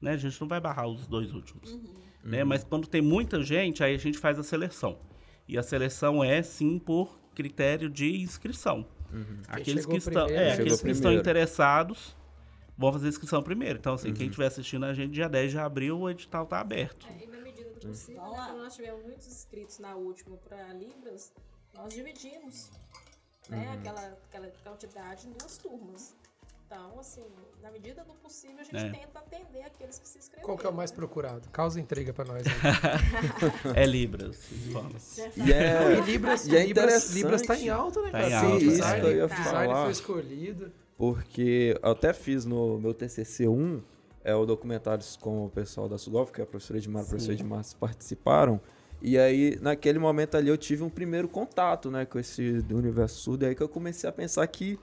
[0.00, 0.12] Né?
[0.12, 1.78] A gente não vai barrar os dois últimos.
[2.24, 2.42] Né?
[2.42, 4.98] Mas quando tem muita gente, aí a gente faz a seleção.
[5.46, 8.86] E a seleção é, sim, por critério de inscrição.
[9.46, 12.16] Aqueles, chegou que estão, primeiro, é, aqueles que estão interessados
[12.78, 13.78] vão fazer inscrição primeiro.
[13.78, 17.06] Então, assim, quem estiver assistindo a gente, dia 10 de abril, o edital está aberto.
[17.08, 17.51] É,
[17.84, 18.46] e né, lá.
[18.46, 21.32] quando nós tivemos muitos inscritos na última para Libras,
[21.74, 22.70] nós dividimos
[23.48, 23.72] né, Uhum.
[23.74, 26.14] aquela, aquela quantidade em duas turmas.
[26.66, 27.22] Então, assim,
[27.60, 28.90] na medida do possível, a gente É.
[28.90, 30.46] tenta atender aqueles que se inscreveram.
[30.46, 30.96] Qual que é o mais né?
[30.96, 31.46] procurado?
[31.50, 32.42] Causa intriga pra nós.
[32.46, 32.52] aí.
[33.76, 34.36] É Libras.
[34.72, 34.88] fala.
[35.36, 37.10] E é, E Libras, e é Libras.
[37.10, 38.58] Libras tá em alta, né, Tá em Sim, alta, o tá.
[38.58, 39.82] design, Isso que eu ia o design falar.
[39.82, 40.72] foi escolhido.
[40.96, 43.82] Porque eu até fiz no meu TCC 1,
[44.24, 47.34] é o documentário com o pessoal da Sugolf, que a professora Edmar e a professora
[47.34, 48.60] Edmar participaram.
[49.00, 53.44] E aí, naquele momento ali, eu tive um primeiro contato, né, com esse universo surdo.
[53.44, 54.78] E aí que eu comecei a pensar que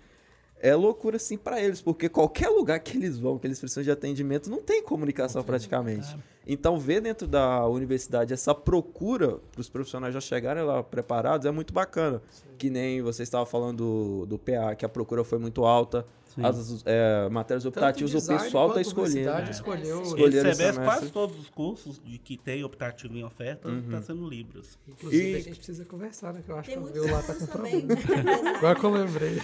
[0.61, 1.81] é loucura, assim, para eles.
[1.81, 6.17] Porque qualquer lugar que eles vão, que eles precisam de atendimento, não tem comunicação praticamente.
[6.45, 11.51] Então, ver dentro da universidade essa procura para os profissionais já chegarem lá preparados é
[11.51, 12.21] muito bacana.
[12.57, 16.05] Que nem você estava falando do, do PA, que a procura foi muito alta.
[16.35, 16.45] Sim.
[16.45, 19.09] As é, matérias optativas, o design pessoal tá quanto escolhendo.
[19.09, 20.01] publicidade escolheu.
[20.03, 20.85] Escolheram Esse esse semestre, semestre.
[20.85, 24.77] quase todos os cursos de que tem optativo em oferta está sendo Libras.
[24.87, 26.41] Inclusive, E- a gente precisa conversar, né?
[26.45, 27.93] Que eu acho Tem que o meu lá tá com problema.
[28.57, 29.29] Agora que eu lembrei.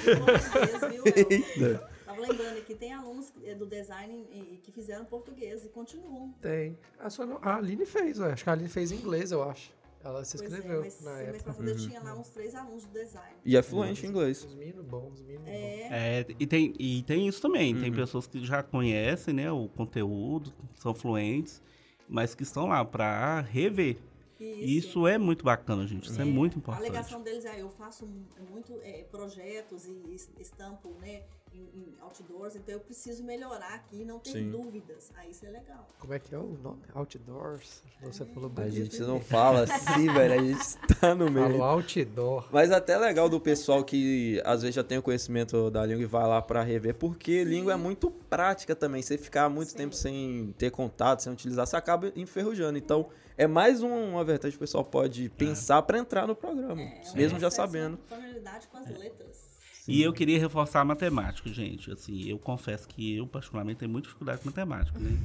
[1.57, 1.79] viu?
[2.05, 6.33] Tava lembrando que tem alunos eh, do design que fizeram português e continuam.
[6.41, 6.77] Tem.
[6.99, 9.71] A, sua, a Aline fez, eu acho que a Aline fez em inglês, eu acho.
[10.05, 11.43] Ela se Pois inscreveu é, mas na semestre época.
[11.45, 13.35] passado eu tinha lá uns três alunos do design.
[13.43, 14.43] E é fluente em inglês.
[14.45, 15.51] Os meninos bons, os meninos bons.
[15.51, 17.75] É, É, e, tem, e tem isso também.
[17.75, 21.59] Tem pessoas que já conhecem né, o conteúdo, são fluentes,
[22.07, 23.97] mas que estão lá para rever.
[24.39, 26.07] E Isso é muito bacana, gente.
[26.11, 26.85] Isso é, muito A importante.
[26.87, 31.23] alegação deles é, eu faço mu- muito eh, projetos e es- estampo, né,
[31.55, 34.51] em, em outdoors, então eu preciso melhorar aqui, não tenho Sim.
[34.51, 35.11] dúvidas.
[35.15, 35.87] Aí isso é legal.
[35.99, 36.81] Como é que é o nome?
[36.93, 37.81] Outdoors.
[38.03, 38.73] Você falou A bonito.
[38.75, 40.33] gente não fala assim, velho.
[40.33, 41.63] A gente tá no Falou meio.
[41.63, 42.47] outdoor.
[42.51, 46.05] Mas até legal do pessoal que às vezes já tem o conhecimento da língua e
[46.05, 49.01] vai lá pra rever, porque língua é muito prática também.
[49.01, 49.77] Você ficar muito Sim.
[49.77, 52.77] tempo sem ter contato, sem utilizar, você acaba enferrujando.
[52.77, 56.81] Então, é mais um- uma vertente que o pessoal pode pensar pra entrar no programa,
[56.81, 57.97] É, mesmo já sabendo.
[58.07, 59.54] Familiaridade com as letras.
[59.87, 61.91] E eu queria reforçar a matemática, gente.
[61.91, 65.17] Assim, eu confesso que eu, particularmente, tenho muita dificuldade com matemática, né?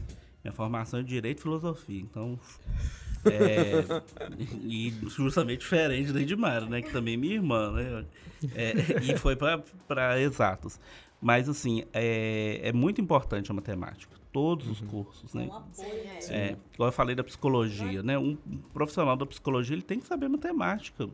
[0.43, 2.39] Minha formação é de Direito e Filosofia, então...
[3.25, 3.85] É,
[4.65, 6.81] e justamente diferente da Edmara, né?
[6.81, 8.05] Que também é minha irmã, né?
[8.55, 10.81] É, e foi para exatos.
[11.21, 14.17] Mas, assim, é, é muito importante a matemática.
[14.33, 15.49] Todos os cursos, né?
[15.51, 16.05] Um apoio.
[16.05, 16.19] né?
[16.31, 18.17] É, igual eu falei da psicologia, né?
[18.17, 18.37] Um
[18.73, 21.09] profissional da psicologia, ele tem que saber matemática.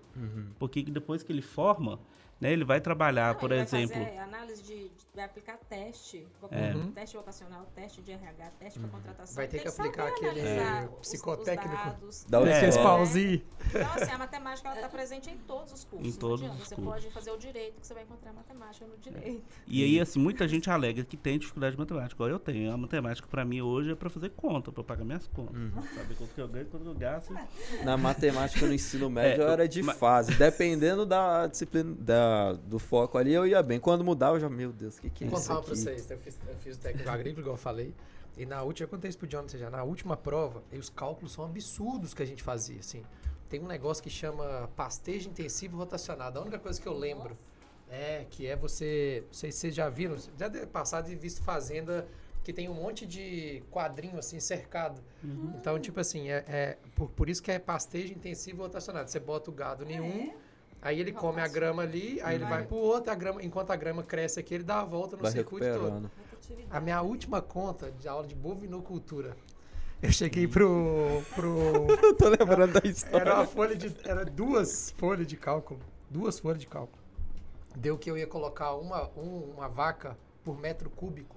[0.59, 1.99] Porque depois que ele forma,
[2.41, 2.53] né?
[2.53, 3.97] Ele vai trabalhar, Não, por ele exemplo...
[3.97, 6.73] Vai fazer análise de, vai aplicar teste, É.
[6.95, 9.35] teste vocacional, teste de RH, teste para contratação.
[9.35, 10.41] Vai ter Tem que aplicar aquele
[10.93, 12.07] os- psicotécnico.
[12.07, 12.25] Os.
[12.29, 12.71] Dá o É.
[12.83, 13.43] Pauzinhos.
[13.71, 16.07] Então, assim, a matemática ela está presente em todos os cursos.
[16.07, 16.63] Em não todos adianta.
[16.63, 16.93] os Você cursos.
[16.95, 19.43] pode fazer o direito, que você vai encontrar matemática no direito.
[19.67, 22.23] E aí, assim, muita gente alega que tem dificuldade de matemática.
[22.25, 22.71] Eu tenho.
[22.73, 25.57] A matemática, pra mim, hoje é pra fazer conta, pra pagar minhas contas.
[25.95, 27.35] Saber quanto que eu ganho, quanto que eu gasto.
[27.85, 30.35] Na matemática no ensino médio É, eu era de fase.
[30.35, 33.81] Dependendo da disciplina, da, do foco ali, eu ia bem.
[33.81, 35.81] Quando mudava, eu já, meu Deus, que, que é Vou isso contar pra aqui?
[35.81, 36.11] vocês.
[36.11, 37.95] Eu fiz, eu fiz o técnico agrícola, igual eu falei.
[38.37, 39.71] E na última, eu contei isso pro Jonathan já.
[39.71, 43.03] Na última prova, e os cálculos são absurdos que a gente fazia, assim.
[43.49, 46.39] Tem um negócio que chama pastejo intensivo rotacionado.
[46.39, 47.37] A única coisa que eu lembro
[47.89, 49.23] é que é você.
[49.27, 52.07] Não sei se vocês já viram, já deve passar de visto fazenda
[52.43, 55.03] que tem um monte de quadrinho assim cercado.
[55.59, 59.11] Então, tipo assim, é, é por, por isso que é pastejo intensivo rotacionado.
[59.11, 60.35] Você bota o gado em um,
[60.87, 63.77] aí ele come a grama ali, aí ele vai pro outro, a grama, enquanto a
[63.77, 66.11] grama cresce aqui, ele dá a volta no Vai circuito todo.
[66.71, 69.37] A minha última conta de aula de bovinocultura,
[70.03, 71.23] eu cheguei pro.
[71.35, 73.23] pro Eu tô lembrando da história.
[73.23, 73.95] era uma folha de.
[74.05, 75.81] Era duas folhas de cálculo.
[76.11, 77.03] Duas folhas de cálculo.
[77.75, 81.37] Deu que eu ia colocar uma, um- uma vaca por metro cúbico.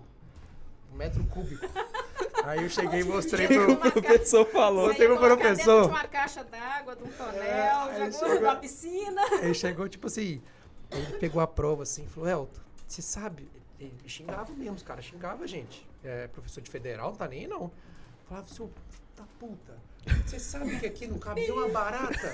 [0.93, 1.65] Um metro cúbico.
[2.45, 3.73] Aí eu cheguei e mostrei pro.
[3.73, 4.93] O professor falou.
[4.93, 5.83] Você pro professor.
[5.83, 9.21] de uma caixa d'água, de um tonel, aí jogou chegou- numa piscina.
[9.41, 10.41] Aí chegou, tipo assim,
[10.91, 13.47] ele pegou a prova assim falou, Elton, você sabe,
[13.79, 15.87] Ele xingava mesmo, os caras xingavam a gente.
[16.03, 17.71] É, professor de federal, não tá nem aí, não.
[18.27, 18.69] Falava, seu
[19.17, 19.77] da puta,
[20.25, 22.31] você sabe que aqui não cabe uma barata?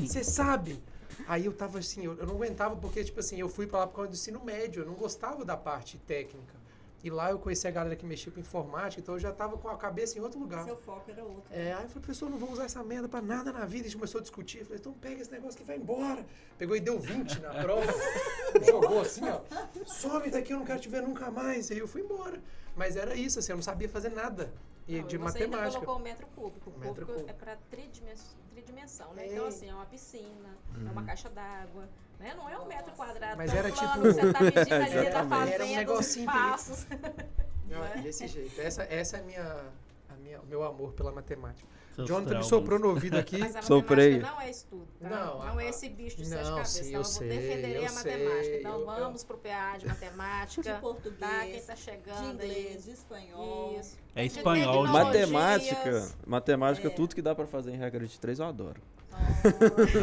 [0.00, 0.82] Você sabe?
[1.26, 3.86] Aí eu tava assim, eu, eu não aguentava porque, tipo assim, eu fui pra lá
[3.86, 6.54] por causa do ensino médio, eu não gostava da parte técnica.
[7.02, 9.68] E lá eu conheci a galera que mexia com informática, então eu já tava com
[9.68, 10.64] a cabeça em outro lugar.
[10.64, 11.42] Seu foco era outro.
[11.50, 13.86] É, aí eu falei, professor, não vou usar essa merda pra nada na vida.
[13.86, 14.58] A gente começou a discutir.
[14.58, 16.24] Eu falei, então pega esse negócio que vai embora.
[16.56, 17.92] Pegou e deu 20 na prova.
[18.64, 19.40] jogou assim, ó.
[19.84, 21.70] Some daqui, eu não quero te ver nunca mais.
[21.70, 22.40] E aí eu fui embora.
[22.76, 24.52] Mas era isso, assim, eu não sabia fazer nada.
[24.86, 25.80] E Não, de você matemática.
[25.80, 26.70] colocou o metro cúbico.
[26.70, 28.36] O O metro cúbico é para tridimensão,
[28.72, 29.26] tridimensão, né?
[29.26, 29.32] É.
[29.32, 30.48] Então, assim, é uma piscina,
[30.86, 32.34] é uma caixa d'água, né?
[32.34, 35.24] Não é um metro quadrado Mas tão era plano, tipo- Você tá medindo ali da
[35.26, 36.86] fazenda, Era um negocinho passos.
[37.68, 37.98] Não, é?
[37.98, 38.60] desse jeito.
[38.60, 39.64] Essa, essa é a minha,
[40.10, 41.66] a minha, o meu amor pela matemática.
[41.94, 43.38] Seus Jonathan me soprou no ouvido aqui.
[43.38, 44.12] Mas a Soprei.
[44.18, 45.08] matemática não é estudo, tá?
[45.10, 46.68] Não, Não, a- é esse bicho de sete Não, cabeças.
[46.72, 48.42] sim, então, eu eu vou sei, defender eu a matemática.
[48.44, 50.74] sei, Então, eu- eu- vamos pro PA de matemática.
[50.74, 51.40] De português, Tá?
[51.44, 52.82] Quem tá de chegando inglês, aí.
[52.82, 53.76] de espanhol.
[53.78, 53.96] Isso.
[54.14, 54.86] É De espanhol.
[54.86, 56.90] Matemática, matemática, É.
[56.90, 58.80] tudo que dá pra fazer em regra de três eu adoro.
[59.10, 59.18] Tá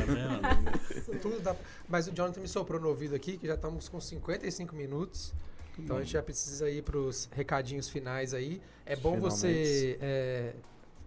[0.05, 1.19] vendo?
[1.19, 1.55] Tudo dá-
[1.87, 5.33] Mas o Jonathan me soprou no ouvido aqui, que já estamos com 55 minutos.
[5.77, 8.61] Então a gente já precisa ir para os recadinhos finais aí.
[8.85, 10.53] É bom você é,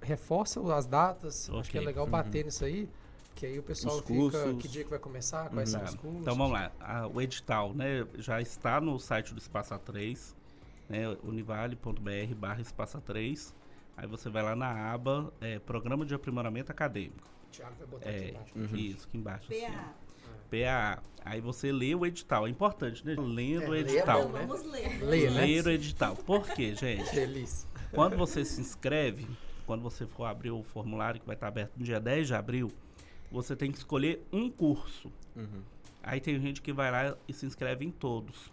[0.03, 1.49] reforça as datas.
[1.51, 2.89] Acho que é legal bater nisso aí.
[3.35, 4.15] Que aí o pessoal Os fica.
[4.15, 4.57] cursos.
[4.61, 5.49] Que dia que vai começar?
[5.49, 5.87] Quais são Tá.
[5.87, 6.21] os cursos?
[6.21, 6.71] Então vamos lá.
[6.79, 10.35] A- o edital né, já está no site do Espaço A3,
[10.89, 13.55] né, univale.br barra Espaço A3.
[13.97, 17.27] Aí você vai lá na aba é, Programa de Aprimoramento Acadêmico.
[17.49, 18.53] O Thiago vai botar aqui É, embaixo.
[18.59, 18.77] Uhum.
[18.77, 19.53] isso, aqui embaixo.
[19.53, 19.69] assim, ó.
[19.69, 19.95] PA.
[20.51, 21.03] PA.
[21.25, 22.47] Aí você lê o edital.
[22.47, 23.15] É importante, né?
[23.19, 24.25] Lendo É, o é edital.
[24.25, 24.47] bom, né?
[24.47, 25.03] Vamos ler.
[25.05, 25.41] Lê, né?
[25.47, 26.17] Ler o edital.
[26.17, 27.09] Por quê, gente?
[27.11, 27.67] Feliz.
[27.95, 29.27] Quando você se inscreve,
[29.73, 32.71] quando você for abrir o formulário que vai estar aberto no dia 10 de abril,
[33.31, 35.11] você tem que escolher um curso.
[35.35, 35.63] Uhum.
[36.03, 38.53] Aí tem gente que vai lá e se inscreve em todos.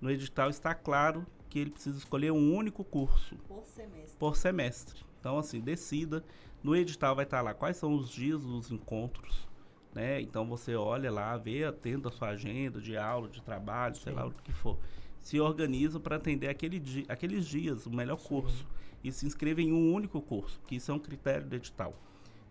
[0.00, 4.16] No edital está claro que ele precisa escolher um único curso Por semestre.
[4.16, 5.00] por semestre.
[5.18, 6.22] Então, assim, decida.
[6.62, 9.48] No edital vai estar lá quais são os dias dos encontros,
[9.92, 10.20] né?
[10.20, 14.18] Então você olha lá, vê, atenda a sua agenda de aula, de trabalho, sei Sim.
[14.20, 14.78] lá o que for.
[15.24, 18.66] Se organiza para atender aquele dia, aqueles dias, o melhor curso.
[19.02, 21.98] E se inscreva em um único curso, que isso é um critério do edital.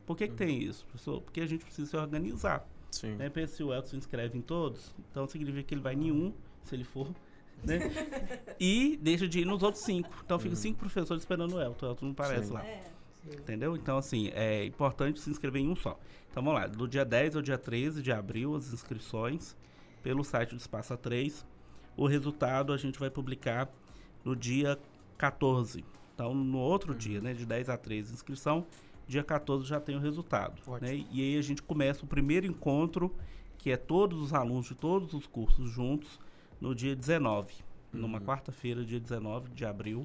[0.08, 1.22] Por que, que tem isso, professor?
[1.22, 2.68] Porque a gente precisa se organizar.
[2.92, 3.16] Sim.
[3.16, 3.30] Né?
[3.30, 6.34] Pensa se o Elton se inscreve em todos, então significa que ele vai em um,
[6.64, 7.08] se ele for,
[7.64, 7.80] né?
[8.60, 10.10] e deixa de ir nos outros cinco.
[10.26, 11.86] Então fica cinco professores esperando o Elton.
[11.86, 12.54] O Elton não aparece Sim.
[12.54, 12.66] lá.
[12.66, 12.84] É.
[13.32, 13.76] Entendeu?
[13.76, 15.98] Então, assim, é importante se inscrever em um só.
[16.30, 16.68] Então, vamos lá.
[16.68, 19.56] Do dia 10 ao dia 13 de abril, as inscrições
[20.02, 21.46] pelo site do Espaço A3.
[21.96, 23.70] O resultado a gente vai publicar
[24.24, 24.80] no dia
[25.18, 25.84] 14.
[26.14, 27.34] Então, no outro dia, né?
[27.34, 28.66] De 10 a 13, inscrição.
[29.08, 30.62] Dia 14 já tem o resultado.
[30.82, 31.06] Né?
[31.12, 33.14] E aí a gente começa o primeiro encontro,
[33.58, 36.20] que é todos os alunos de todos os cursos juntos,
[36.60, 37.54] no dia 19.
[37.92, 40.04] Numa quarta-feira, dia 19 de abril.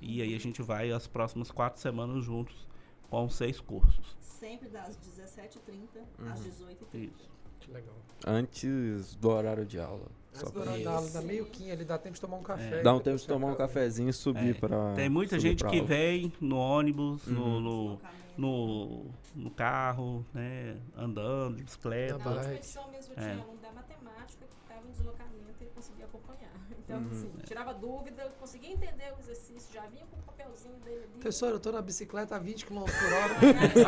[0.00, 2.66] E aí a gente vai as próximas quatro semanas juntos
[3.08, 4.16] com seis cursos.
[4.20, 6.94] Sempre das 17h30 às 18h30.
[6.94, 7.30] Isso.
[7.60, 7.94] Que legal.
[8.26, 10.06] Antes do horário de aula.
[10.34, 10.64] Só pra-
[11.12, 12.80] dá meio quinho ali, dá tempo de tomar um café.
[12.80, 12.82] É.
[12.82, 14.54] Dá um tempo de tomar um cafezinho e subir É.
[14.54, 14.92] pra.
[14.94, 15.86] Tem muita gente que aula.
[15.88, 17.60] vem no ônibus, no, Uhum.
[17.60, 18.24] no, Deslocamento.
[18.36, 19.06] no,
[19.36, 20.76] no carro, né?
[20.96, 22.18] Andando, de bicicleta.
[22.18, 23.30] Na última edição mesmo eu É.
[23.30, 26.34] tinha aluno da matemática que estava em deslocamento e ele conseguia acompanhar.
[26.86, 27.08] Então, Uhum.
[27.12, 31.12] assim, tirava dúvida, conseguia entender o exercício, já vinha com o papelzinho dele ali.
[31.14, 33.34] Professor, eu tô na bicicleta a 20 km por hora,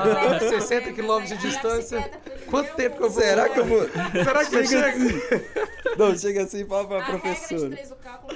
[0.01, 2.11] a aí, 60 aí, km de distância.
[2.49, 3.21] Quanto tempo que eu vou?
[3.23, 3.83] Será que eu vou.
[4.25, 4.99] Será que eu chego?
[5.99, 7.71] Não, chega assim e fala pra A regra de professora.
[7.71, 8.35] três do cálculo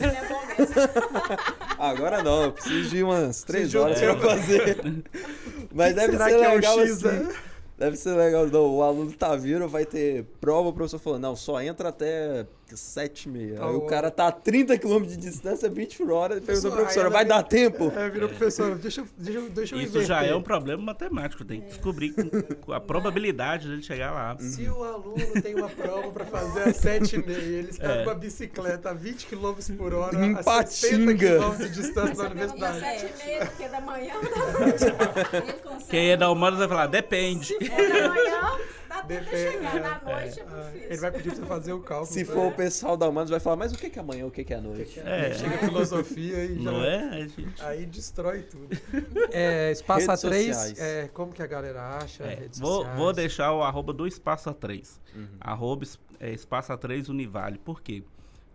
[0.00, 0.74] não é bom mesmo.
[1.78, 5.04] Agora não, eu preciso de umas três um horas pra fazer.
[5.72, 7.16] Mas deve Será ser que é o legal X, assim.
[7.24, 7.34] né?
[7.78, 8.46] Deve ser legal.
[8.46, 12.46] Não, o aluno tá vindo, vai ter prova, o professor falou, não, só entra até
[12.76, 13.56] 7 e meia.
[13.56, 16.70] Tá Aí o cara tá a 30 km de distância, 20 por hora, e perguntou,
[16.70, 17.92] Professor, professora, vai dar tempo?
[17.96, 18.74] É, virou professor.
[18.76, 20.30] Deixa, eu- deixa, eu- deixa eu Isso já inverter.
[20.32, 24.36] é um problema matemático, tem que descobrir com- com a probabilidade dele chegar lá.
[24.38, 28.04] Se o aluno tem uma prova para fazer às 7h30 e ele está É.
[28.04, 31.38] com a bicicleta a 20 km por hora, Em a 60 Patinga.
[31.38, 32.80] km de distância da universidade.
[32.80, 34.14] sete e meia, porque é da manhã,
[35.32, 35.90] Ele consegue.
[35.90, 37.54] Quem é da humanas vai falar, depende.
[37.60, 38.58] é da manhã,
[38.92, 41.80] tá chegar é, da noite, é, Ah, muito ele vai pedir pra você fazer o
[41.80, 42.12] cálculo.
[42.12, 44.26] Se pra- for o pessoal da Humanos, vai falar, mas o que que é amanhã,
[44.26, 45.00] o que que é noite?
[45.00, 45.32] É.
[45.34, 46.70] Chega a filosofia e já...
[46.70, 46.98] Não é?
[47.08, 48.68] A gente- Aí destrói tudo.
[49.32, 50.78] É, Espaço Redes A3, sociais.
[50.80, 52.24] é, como que a galera acha?
[52.24, 55.00] É, vou, vou deixar o arroba do Espaço A3.
[55.14, 55.26] Uhum.
[55.40, 57.58] Arroba es- é, Espaço A3 Univale.
[57.58, 58.02] Por quê?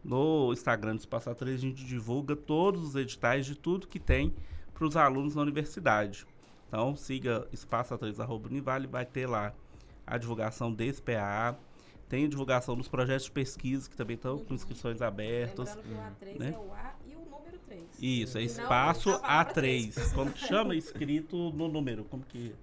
[0.03, 4.33] No Instagram do Espaço A3 a gente divulga todos os editais de tudo que tem
[4.73, 6.25] para os alunos na universidade.
[6.67, 9.53] Então siga Espaço A3 arroba Univale, vai ter lá
[10.07, 11.55] a divulgação desse PAA.
[12.09, 15.75] Tem divulgação dos projetos de pesquisa que também estão com inscrições abertas.
[15.75, 16.53] Lembrando que o A3 né?
[16.55, 17.83] é o A e o número 3.
[17.99, 19.53] Isso, é Não, espaço a palavra A3.
[19.53, 20.11] três.
[20.13, 22.05] Como que chama escrito no número?
[22.05, 22.55] Como que.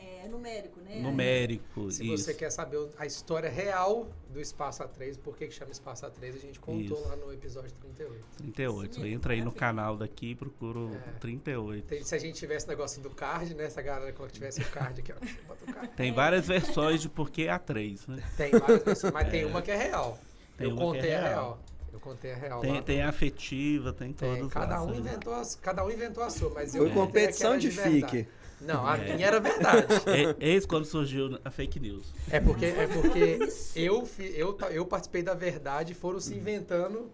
[0.00, 0.96] É, é numérico, né?
[1.00, 1.90] Numérico.
[1.90, 2.24] Se isso.
[2.24, 6.38] você quer saber a história real do Espaço A3, por que, chama Espaço A3, a
[6.38, 7.08] gente contou Isso.
[7.08, 8.24] lá no episódio 38.
[8.38, 8.90] 38.
[8.92, 10.98] Isso mesmo, Entra aí no canal daqui e procura o É.
[11.20, 11.86] 38.
[11.86, 13.68] Tem- se a gente tivesse negócio do card, né?
[13.68, 15.16] Se a galera que tivesse o card aqui, ó.
[15.48, 15.88] Bota o card.
[15.96, 18.22] Tem várias versões de por que A3, né?
[18.36, 20.18] Tem várias versões, mas tem uma que é real.
[20.56, 21.28] Tem Eu que é contei a real.
[21.30, 21.58] real.
[21.92, 22.60] Eu contei a real.
[22.60, 22.82] Tem, lá.
[22.82, 24.98] tem a afetiva, tem Tem, todas cada um sabe?
[25.00, 28.28] inventou as, cada um inventou a sua, mas eu Foi contei a competição de fique.
[28.60, 29.14] Não, a É.
[29.14, 29.86] minha era verdade.
[30.06, 32.12] É, eis quando surgiu a fake news.
[32.30, 33.38] É porque, é porque
[33.74, 37.10] eu, eu, eu participei da verdade e foram se inventando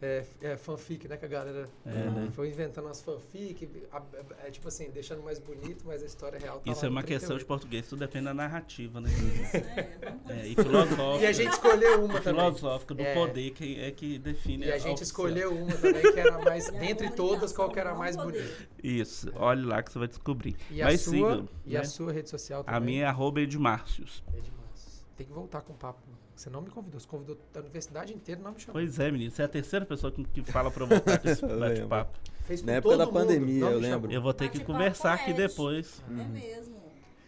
[0.00, 1.16] é, é, fanfic, né?
[1.16, 2.28] Que a galera É, né?
[2.32, 6.38] foi inventando umas fanfic, a- a- é, tipo assim, deixando mais bonito, mas a história
[6.38, 7.46] real tá Isso lá é uma questão de 38.
[7.46, 9.08] português, tudo depende da narrativa, né?
[9.10, 11.24] Isso, com É, e filosófica.
[11.24, 12.44] E a gente escolheu uma também.
[12.44, 13.14] filosófica do É.
[13.14, 15.02] poder que é que define E a gente oficial.
[15.02, 18.68] escolheu uma também que era mais, a dentre todas, qual que era a mais bonita.
[18.82, 20.56] Isso, olhe lá que você vai descobrir.
[20.70, 21.48] E a Mas sua, sigam.
[21.66, 21.80] e né?
[21.80, 22.76] a sua rede social também.
[22.76, 24.22] A minha é arroba Edmárcios.
[24.28, 24.57] É demais.
[25.18, 26.00] Tem que voltar com o papo.
[26.36, 28.74] Você não me convidou, você convidou a universidade inteira, não me chamou.
[28.74, 29.32] Pois é, menino.
[29.32, 32.16] Você é a terceira pessoa que, que fala pra eu voltar com esse bate-papo.
[32.62, 34.02] Na época da mundo, pandemia, eu lembro.
[34.02, 34.10] chamou.
[34.12, 35.48] Eu vou ter que conversar aqui Ed.
[35.48, 36.00] depois.
[36.08, 36.77] É mesmo.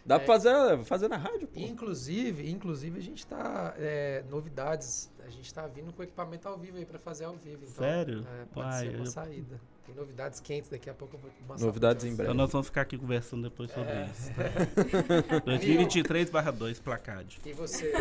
[0.04, 1.60] Dá pra fazer, fazer na rádio, pô.
[1.60, 6.78] Inclusive, inclusive a gente tá é, novidades, a gente tá vindo com equipamento ao vivo
[6.78, 7.58] aí pra fazer ao vivo.
[7.62, 8.26] Então, Sério?
[8.40, 9.60] É, pode Uai, ser uma eu- saída.
[9.86, 12.22] Tem novidades quentes daqui a pouco eu vou mostrar Novidades em breve.
[12.22, 14.08] Então nós vamos ficar aqui conversando depois sobre É.
[14.10, 14.30] isso.
[14.34, 15.40] Tá?
[15.46, 17.40] 2023/2 Placade.
[17.44, 18.00] E você hoje?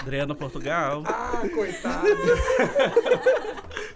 [0.00, 1.02] Adriana Portugal.
[1.06, 2.06] ah, coitado.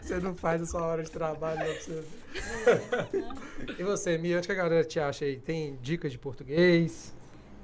[0.07, 3.77] Você não faz a sua hora de trabalho, não pra você ver.
[3.79, 5.39] E você, Mia, onde que a galera te acha aí?
[5.39, 7.13] Tem dicas de português?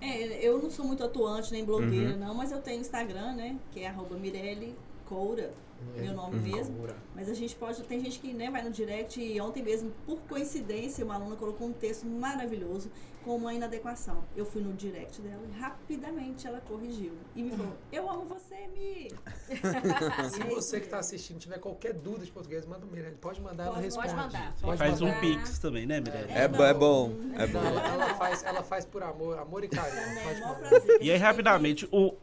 [0.01, 2.19] É, eu não sou muito atuante nem blogueira, Uhum.
[2.19, 3.57] não, mas eu tenho Instagram, né?
[3.71, 4.75] Que é arroba Mirelle
[5.07, 5.53] Coura,
[5.97, 6.43] meu nome Uhum.
[6.43, 6.77] mesmo.
[6.77, 6.97] Coura.
[7.15, 7.83] Mas a gente pode.
[7.85, 11.69] Tem gente que né, vai no direct e ontem mesmo, por coincidência, uma aluna colocou
[11.69, 12.91] um texto maravilhoso
[13.25, 14.25] com uma inadequação.
[14.37, 17.13] Eu fui no direct dela e rapidamente ela corrigiu.
[17.35, 19.11] E me falou: Eu amo você, Mi!
[20.31, 23.17] Se é você que está assistindo tiver qualquer dúvida de português, manda um Mirelle.
[23.17, 24.09] Pode mandar, ela Pode- responde.
[24.09, 24.55] pode mandar.
[24.61, 25.21] Pode Faz um mandar.
[25.21, 26.31] pix também, né, Mirella?
[26.33, 27.67] É, bo- é bom, é Não, bom.
[27.67, 30.03] ela, ela faz, ela faz por amor, amor e carinho.
[30.03, 32.15] A E aí, rapidamente, o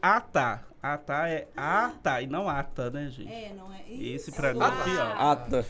[0.82, 1.00] ATA.
[1.12, 3.30] ATA é ATA e não ATA, né, gente?
[3.30, 3.82] É, não é?
[3.88, 4.32] Esse Isso.
[4.32, 5.16] pra mim é pior.
[5.18, 5.66] Ata.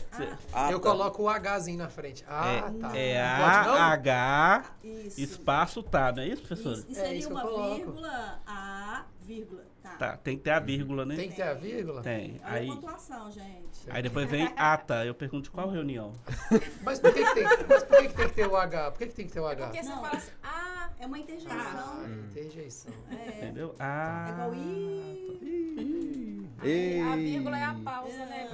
[0.53, 0.71] Ata.
[0.71, 2.23] Eu coloco o Hzinho na frente.
[2.27, 2.97] Ah, tá.
[2.97, 3.75] É pode não?
[3.75, 5.21] AH Isso.
[5.21, 6.75] espaço tá, não é isso, professora?
[6.77, 9.70] Isso, e É seria isso que eu uma vírgula, a vírgula.
[9.81, 9.95] Tá.
[9.97, 11.15] Tá, tem que ter a vírgula, né?
[11.15, 12.01] Tem que ter a vírgula?
[12.01, 12.39] Tem.
[12.43, 13.89] Olha Aí, a pontuação, gente.
[13.89, 15.05] aí depois vem ATA.
[15.05, 16.13] Eu pergunto de qual reunião?
[16.83, 18.91] Mas por que, que tem, mas por que, que tem que ter o H?
[18.91, 19.65] Por que, que tem que ter o H?
[19.67, 21.57] Porque você fala assim, ah, É uma interjeição.
[21.59, 22.93] Ah, interjeição.
[23.09, 23.27] É.
[23.29, 23.69] Entendeu?
[23.79, 24.27] É Ah.
[24.31, 26.49] igual i.
[26.63, 27.01] Ei.
[27.01, 28.47] a vírgula é a pausa, né,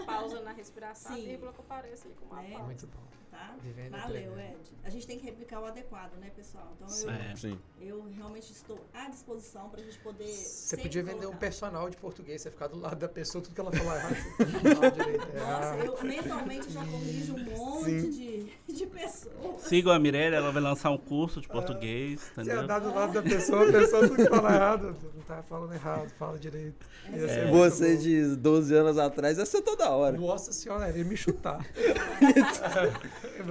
[0.00, 1.12] a pausa na respiração?
[1.12, 1.24] A Sim.
[1.26, 2.48] vírgula que aparece ali com uma É.
[2.50, 2.64] pausa.
[2.64, 3.04] Muito bom.
[3.30, 3.52] Tá?
[3.60, 4.38] Vivendo Valeu.
[4.38, 4.56] Ed.
[4.84, 6.72] A gente tem que replicar o adequado, né, pessoal?
[6.76, 7.34] Então eu, É.
[7.34, 7.58] Sim.
[7.80, 10.28] eu realmente estou à disposição pra gente poder.
[10.28, 11.38] Você podia vender um colocar.
[11.38, 14.14] personal de português, você ficar do lado da pessoa, tudo que ela falar errado.
[14.62, 15.36] você.
[15.36, 19.62] É, Nossa, ah, eu mentalmente já corrijo um monte de, de pessoas.
[19.62, 22.60] Sigam a Mirella, ela vai lançar um curso de português, Você entendeu?
[22.60, 24.96] andar do lado da pessoa, a pessoa tudo que fala errado.
[25.12, 26.86] Não tá falando errado, fala direito.
[27.06, 27.46] É.
[27.46, 30.16] muito Você de 12 anos atrás, essa é toda hora.
[30.18, 31.64] Nossa senhora, ele ia me chutar.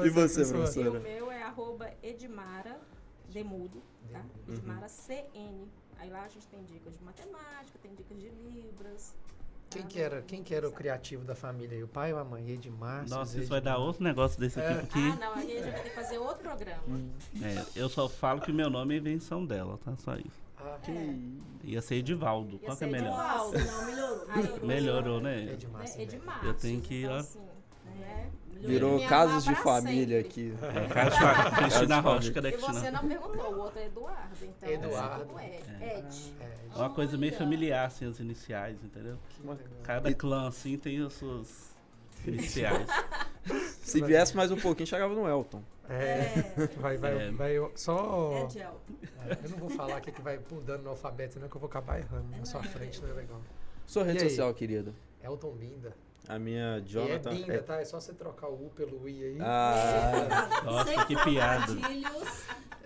[0.04, 0.92] E você, E professora?
[0.92, 2.78] o meu é arroba Edmara
[3.30, 3.82] Demudo,
[4.12, 4.22] tá?
[4.48, 5.68] Edmara CN.
[6.00, 9.14] Aí lá a gente tem dicas de matemática, tem dicas de Libras.
[9.70, 11.84] Quem que era, quem que era o criativo da família aí?
[11.84, 12.48] O pai ou a mãe?
[12.52, 13.08] Edmar?
[13.10, 14.68] Nossa, isso vai dar outro negócio desse É.
[14.68, 15.20] tipo Ah, aqui.
[15.20, 16.82] não, aí a gente vai ter que fazer outro programa.
[17.42, 19.96] É, eu só falo que meu nome é invenção dela, tá?
[19.98, 20.43] Só isso.
[20.66, 20.80] Ah,
[21.64, 22.54] Ia ser Edivaldo.
[22.54, 23.18] Ia Qual que é melhor?
[23.18, 24.24] Nossa, não, melhorou.
[24.64, 25.44] Melhorou, né?
[25.54, 25.82] Edmar.
[25.82, 26.46] né, sim, Edmar.
[26.46, 27.20] Eu tenho que, então, ó.
[27.20, 27.40] assim,
[28.00, 28.30] né?
[28.62, 30.30] Virou casos de família sempre.
[30.30, 30.54] aqui.
[30.62, 32.92] É, cara de fa- Cristina Caso Rocha, cadê a E você Cristina?
[32.92, 35.26] não perguntou, o outro é Eduardo, então Eduardo.
[35.26, 35.60] como é?
[35.82, 36.34] Ed.
[36.40, 39.18] É, É uma coisa meio familiar, assim, as iniciais, entendeu?
[39.42, 39.58] legal.
[39.84, 41.74] Cada clã, assim, tem as suas
[42.26, 42.88] iniciais.
[43.82, 45.62] Se viesse mais um pouquinho, chegava no Elton.
[45.90, 46.26] É,
[46.80, 47.32] vai, vai, É.
[47.32, 48.32] vai só.
[48.46, 48.82] É gel.
[49.28, 51.70] É, eu não vou falar aqui que vai mudando no alfabeto, não, que eu vou
[51.70, 52.26] acabar errando.
[52.38, 53.42] Na sua frente não é legal.
[53.86, 54.30] Sua rede E aí?
[54.30, 54.94] social, querida?
[55.22, 55.94] Elton Binda.
[56.28, 57.30] A minha E é Jonathan.
[57.32, 57.82] Binda, é- tá?
[57.82, 59.38] É só você trocar o U pelo I aí.
[59.42, 61.74] Ah, Nossa, que piada.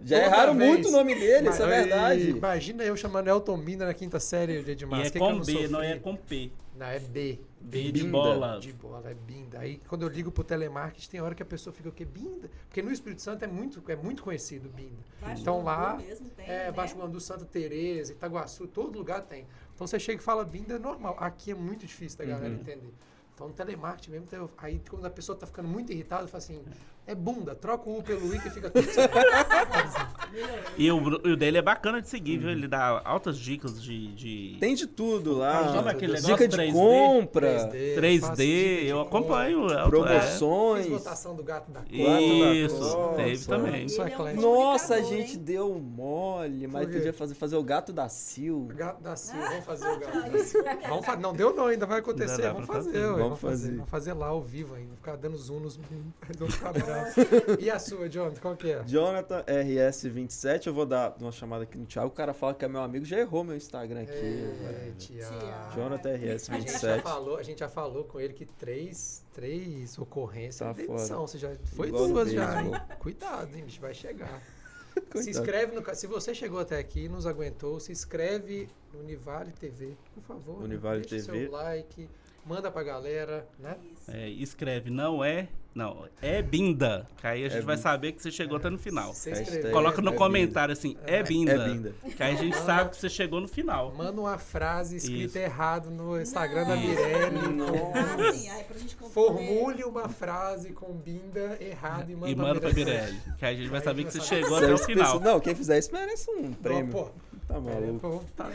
[0.02, 0.70] Já erraram vez.
[0.72, 2.30] muito o nome dele, isso é verdade.
[2.32, 5.02] Imagina eu chamando Elton Binda na quinta série de E Edmar.
[5.02, 6.52] é que que com não B, não é com P.
[6.76, 7.40] Não, é B.
[7.60, 8.12] B de Binda.
[8.12, 8.60] bola.
[8.60, 9.60] De bola, é Binda.
[9.60, 12.06] Aí quando eu ligo pro telemarketing, tem hora que a pessoa fica o quê?
[12.06, 12.50] Binda?
[12.68, 14.98] Porque no Espírito Santo é muito, é muito conhecido Binda.
[15.20, 16.72] Baixo Então lá, mesmo tem, é, né?
[16.72, 19.46] Baixo Guandu, Santa Teresa, Itaguaçu, todo lugar tem.
[19.76, 21.16] Então você chega e fala Binda é normal.
[21.20, 22.60] Aqui é muito difícil da galera Uhum.
[22.62, 22.94] entender.
[23.38, 26.60] Então no telemarketing mesmo, tem- aí quando a pessoa tá ficando muito irritada, fala assim,
[27.06, 29.14] é bunda, troca o U pelo I que fica tudo certo.
[30.78, 32.50] E o, e o dele é bacana de seguir, viu?
[32.50, 34.08] Ele dá altas dicas de.
[34.14, 35.72] de Tem de tudo lá.
[35.74, 36.72] Chama aquele Dica negócio de 3D?
[36.74, 39.18] compra, 3D, faço dica de eu compra.
[39.20, 39.60] acompanho.
[39.70, 39.82] eu- é.
[39.82, 40.88] Fiz promoções.
[40.90, 43.16] votação do gato da Isso, Nossa.
[43.16, 43.88] teve também.
[43.90, 44.42] Sou Ele é um eclético.
[44.42, 45.44] Nossa, a gente hein?
[45.44, 48.68] deu mole, mas podia fazer, fazer o gato da Sil.
[48.76, 50.78] Gato da Silva, vamos fazer o gato da Silva.
[50.90, 53.27] Vamos fa- não deu não, ainda vai acontecer, vamos fazer, fazer.
[53.30, 53.56] Vamos fazer.
[53.64, 53.76] fazer.
[53.76, 57.14] Vamos fazer lá ao vivo ainda, ficar dando zoom nos meninos, eles vão ficar bravos.
[57.60, 58.84] E a sua, Jonathan, qual que é?
[58.86, 62.08] Jonathan RS27, eu vou dar uma chamada aqui no Thiago.
[62.08, 64.12] O cara fala que é meu amigo, já errou meu Instagram aqui.
[64.12, 64.96] É, velho.
[64.96, 65.76] Tiago.
[65.76, 67.02] Jonathan A gente, já RS27.
[67.02, 71.18] falou, a gente já falou com ele que três, três ocorrências Tá de demissão.
[71.18, 71.28] fora.
[71.28, 72.80] Você já foi Igual duas já.
[73.00, 74.42] Cuidado, hein, bicho, vai chegar.
[74.98, 75.30] Se Coitado.
[75.30, 79.96] inscreve no Se você chegou até aqui e nos aguentou, se inscreve no Univale TV,
[80.16, 80.58] por favor.
[80.60, 80.66] né?
[80.66, 81.44] Univale Deixa TV.
[81.44, 82.10] seu like,
[82.48, 83.76] manda pra galera, né?
[84.08, 85.48] É, escreve, não é.
[85.76, 87.08] Não, é binda.
[87.18, 87.84] Que aí a gente É vai binda.
[87.90, 89.12] saber que você chegou até no final.
[89.12, 91.52] Inscrever, Coloca no é comentário assim, é binda.
[91.52, 91.94] É binda.
[92.16, 93.94] Que aí a gente sabe que você chegou no final.
[93.94, 95.38] Manda uma frase escrita Isso.
[95.38, 96.82] errado no Instagram da Não.
[96.82, 98.38] Mirelle.
[98.38, 99.14] Sim, aí pra gente conferir.
[99.14, 103.12] Formule uma frase com binda errada e manda, E manda pra Mirelle.
[103.14, 103.22] Mirelle.
[103.38, 105.20] Que aí a gente vai Aí saber que você chegou até o final.
[105.20, 106.92] Não, quem fizer isso merece um Não, prêmio.
[106.92, 107.10] pô,
[107.48, 108.00] Tá maluco.
[108.00, 108.50] pô, tá.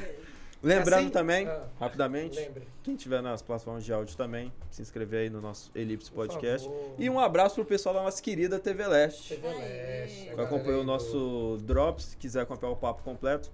[0.63, 2.69] Lembrando Assim, também, ah, rapidamente, Lembre.
[2.85, 6.69] quem tiver nas plataformas de áudio também, se inscrever aí no nosso Elipse Por Podcast.
[6.69, 6.95] favor.
[6.99, 9.35] E um abraço pro pessoal da nossa querida TV Leste.
[9.35, 10.29] TV Leste.
[10.31, 13.51] a Que acompanhou o nosso Drops, se quiser acompanhar o papo completo,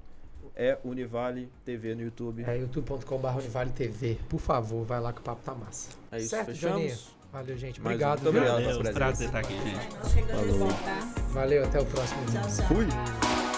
[0.55, 2.45] é Univale TV no YouTube.
[2.47, 4.19] É youtube.com.br Univale TV.
[4.29, 5.91] Por favor, vai lá que o papo tá massa.
[6.13, 6.77] É isso, certo, fechamos?
[6.83, 6.99] Joninha?
[7.33, 7.81] Valeu, gente.
[7.81, 8.27] Mais Obrigado.
[8.29, 8.65] obrigado.
[8.65, 10.53] Valeu, prazer estar aqui, gente.
[10.59, 10.75] Volta.
[11.31, 12.21] Valeu, até o próximo.
[12.27, 12.57] Tchau, vídeo.
[12.57, 12.67] tchau.
[12.69, 13.58] Fui!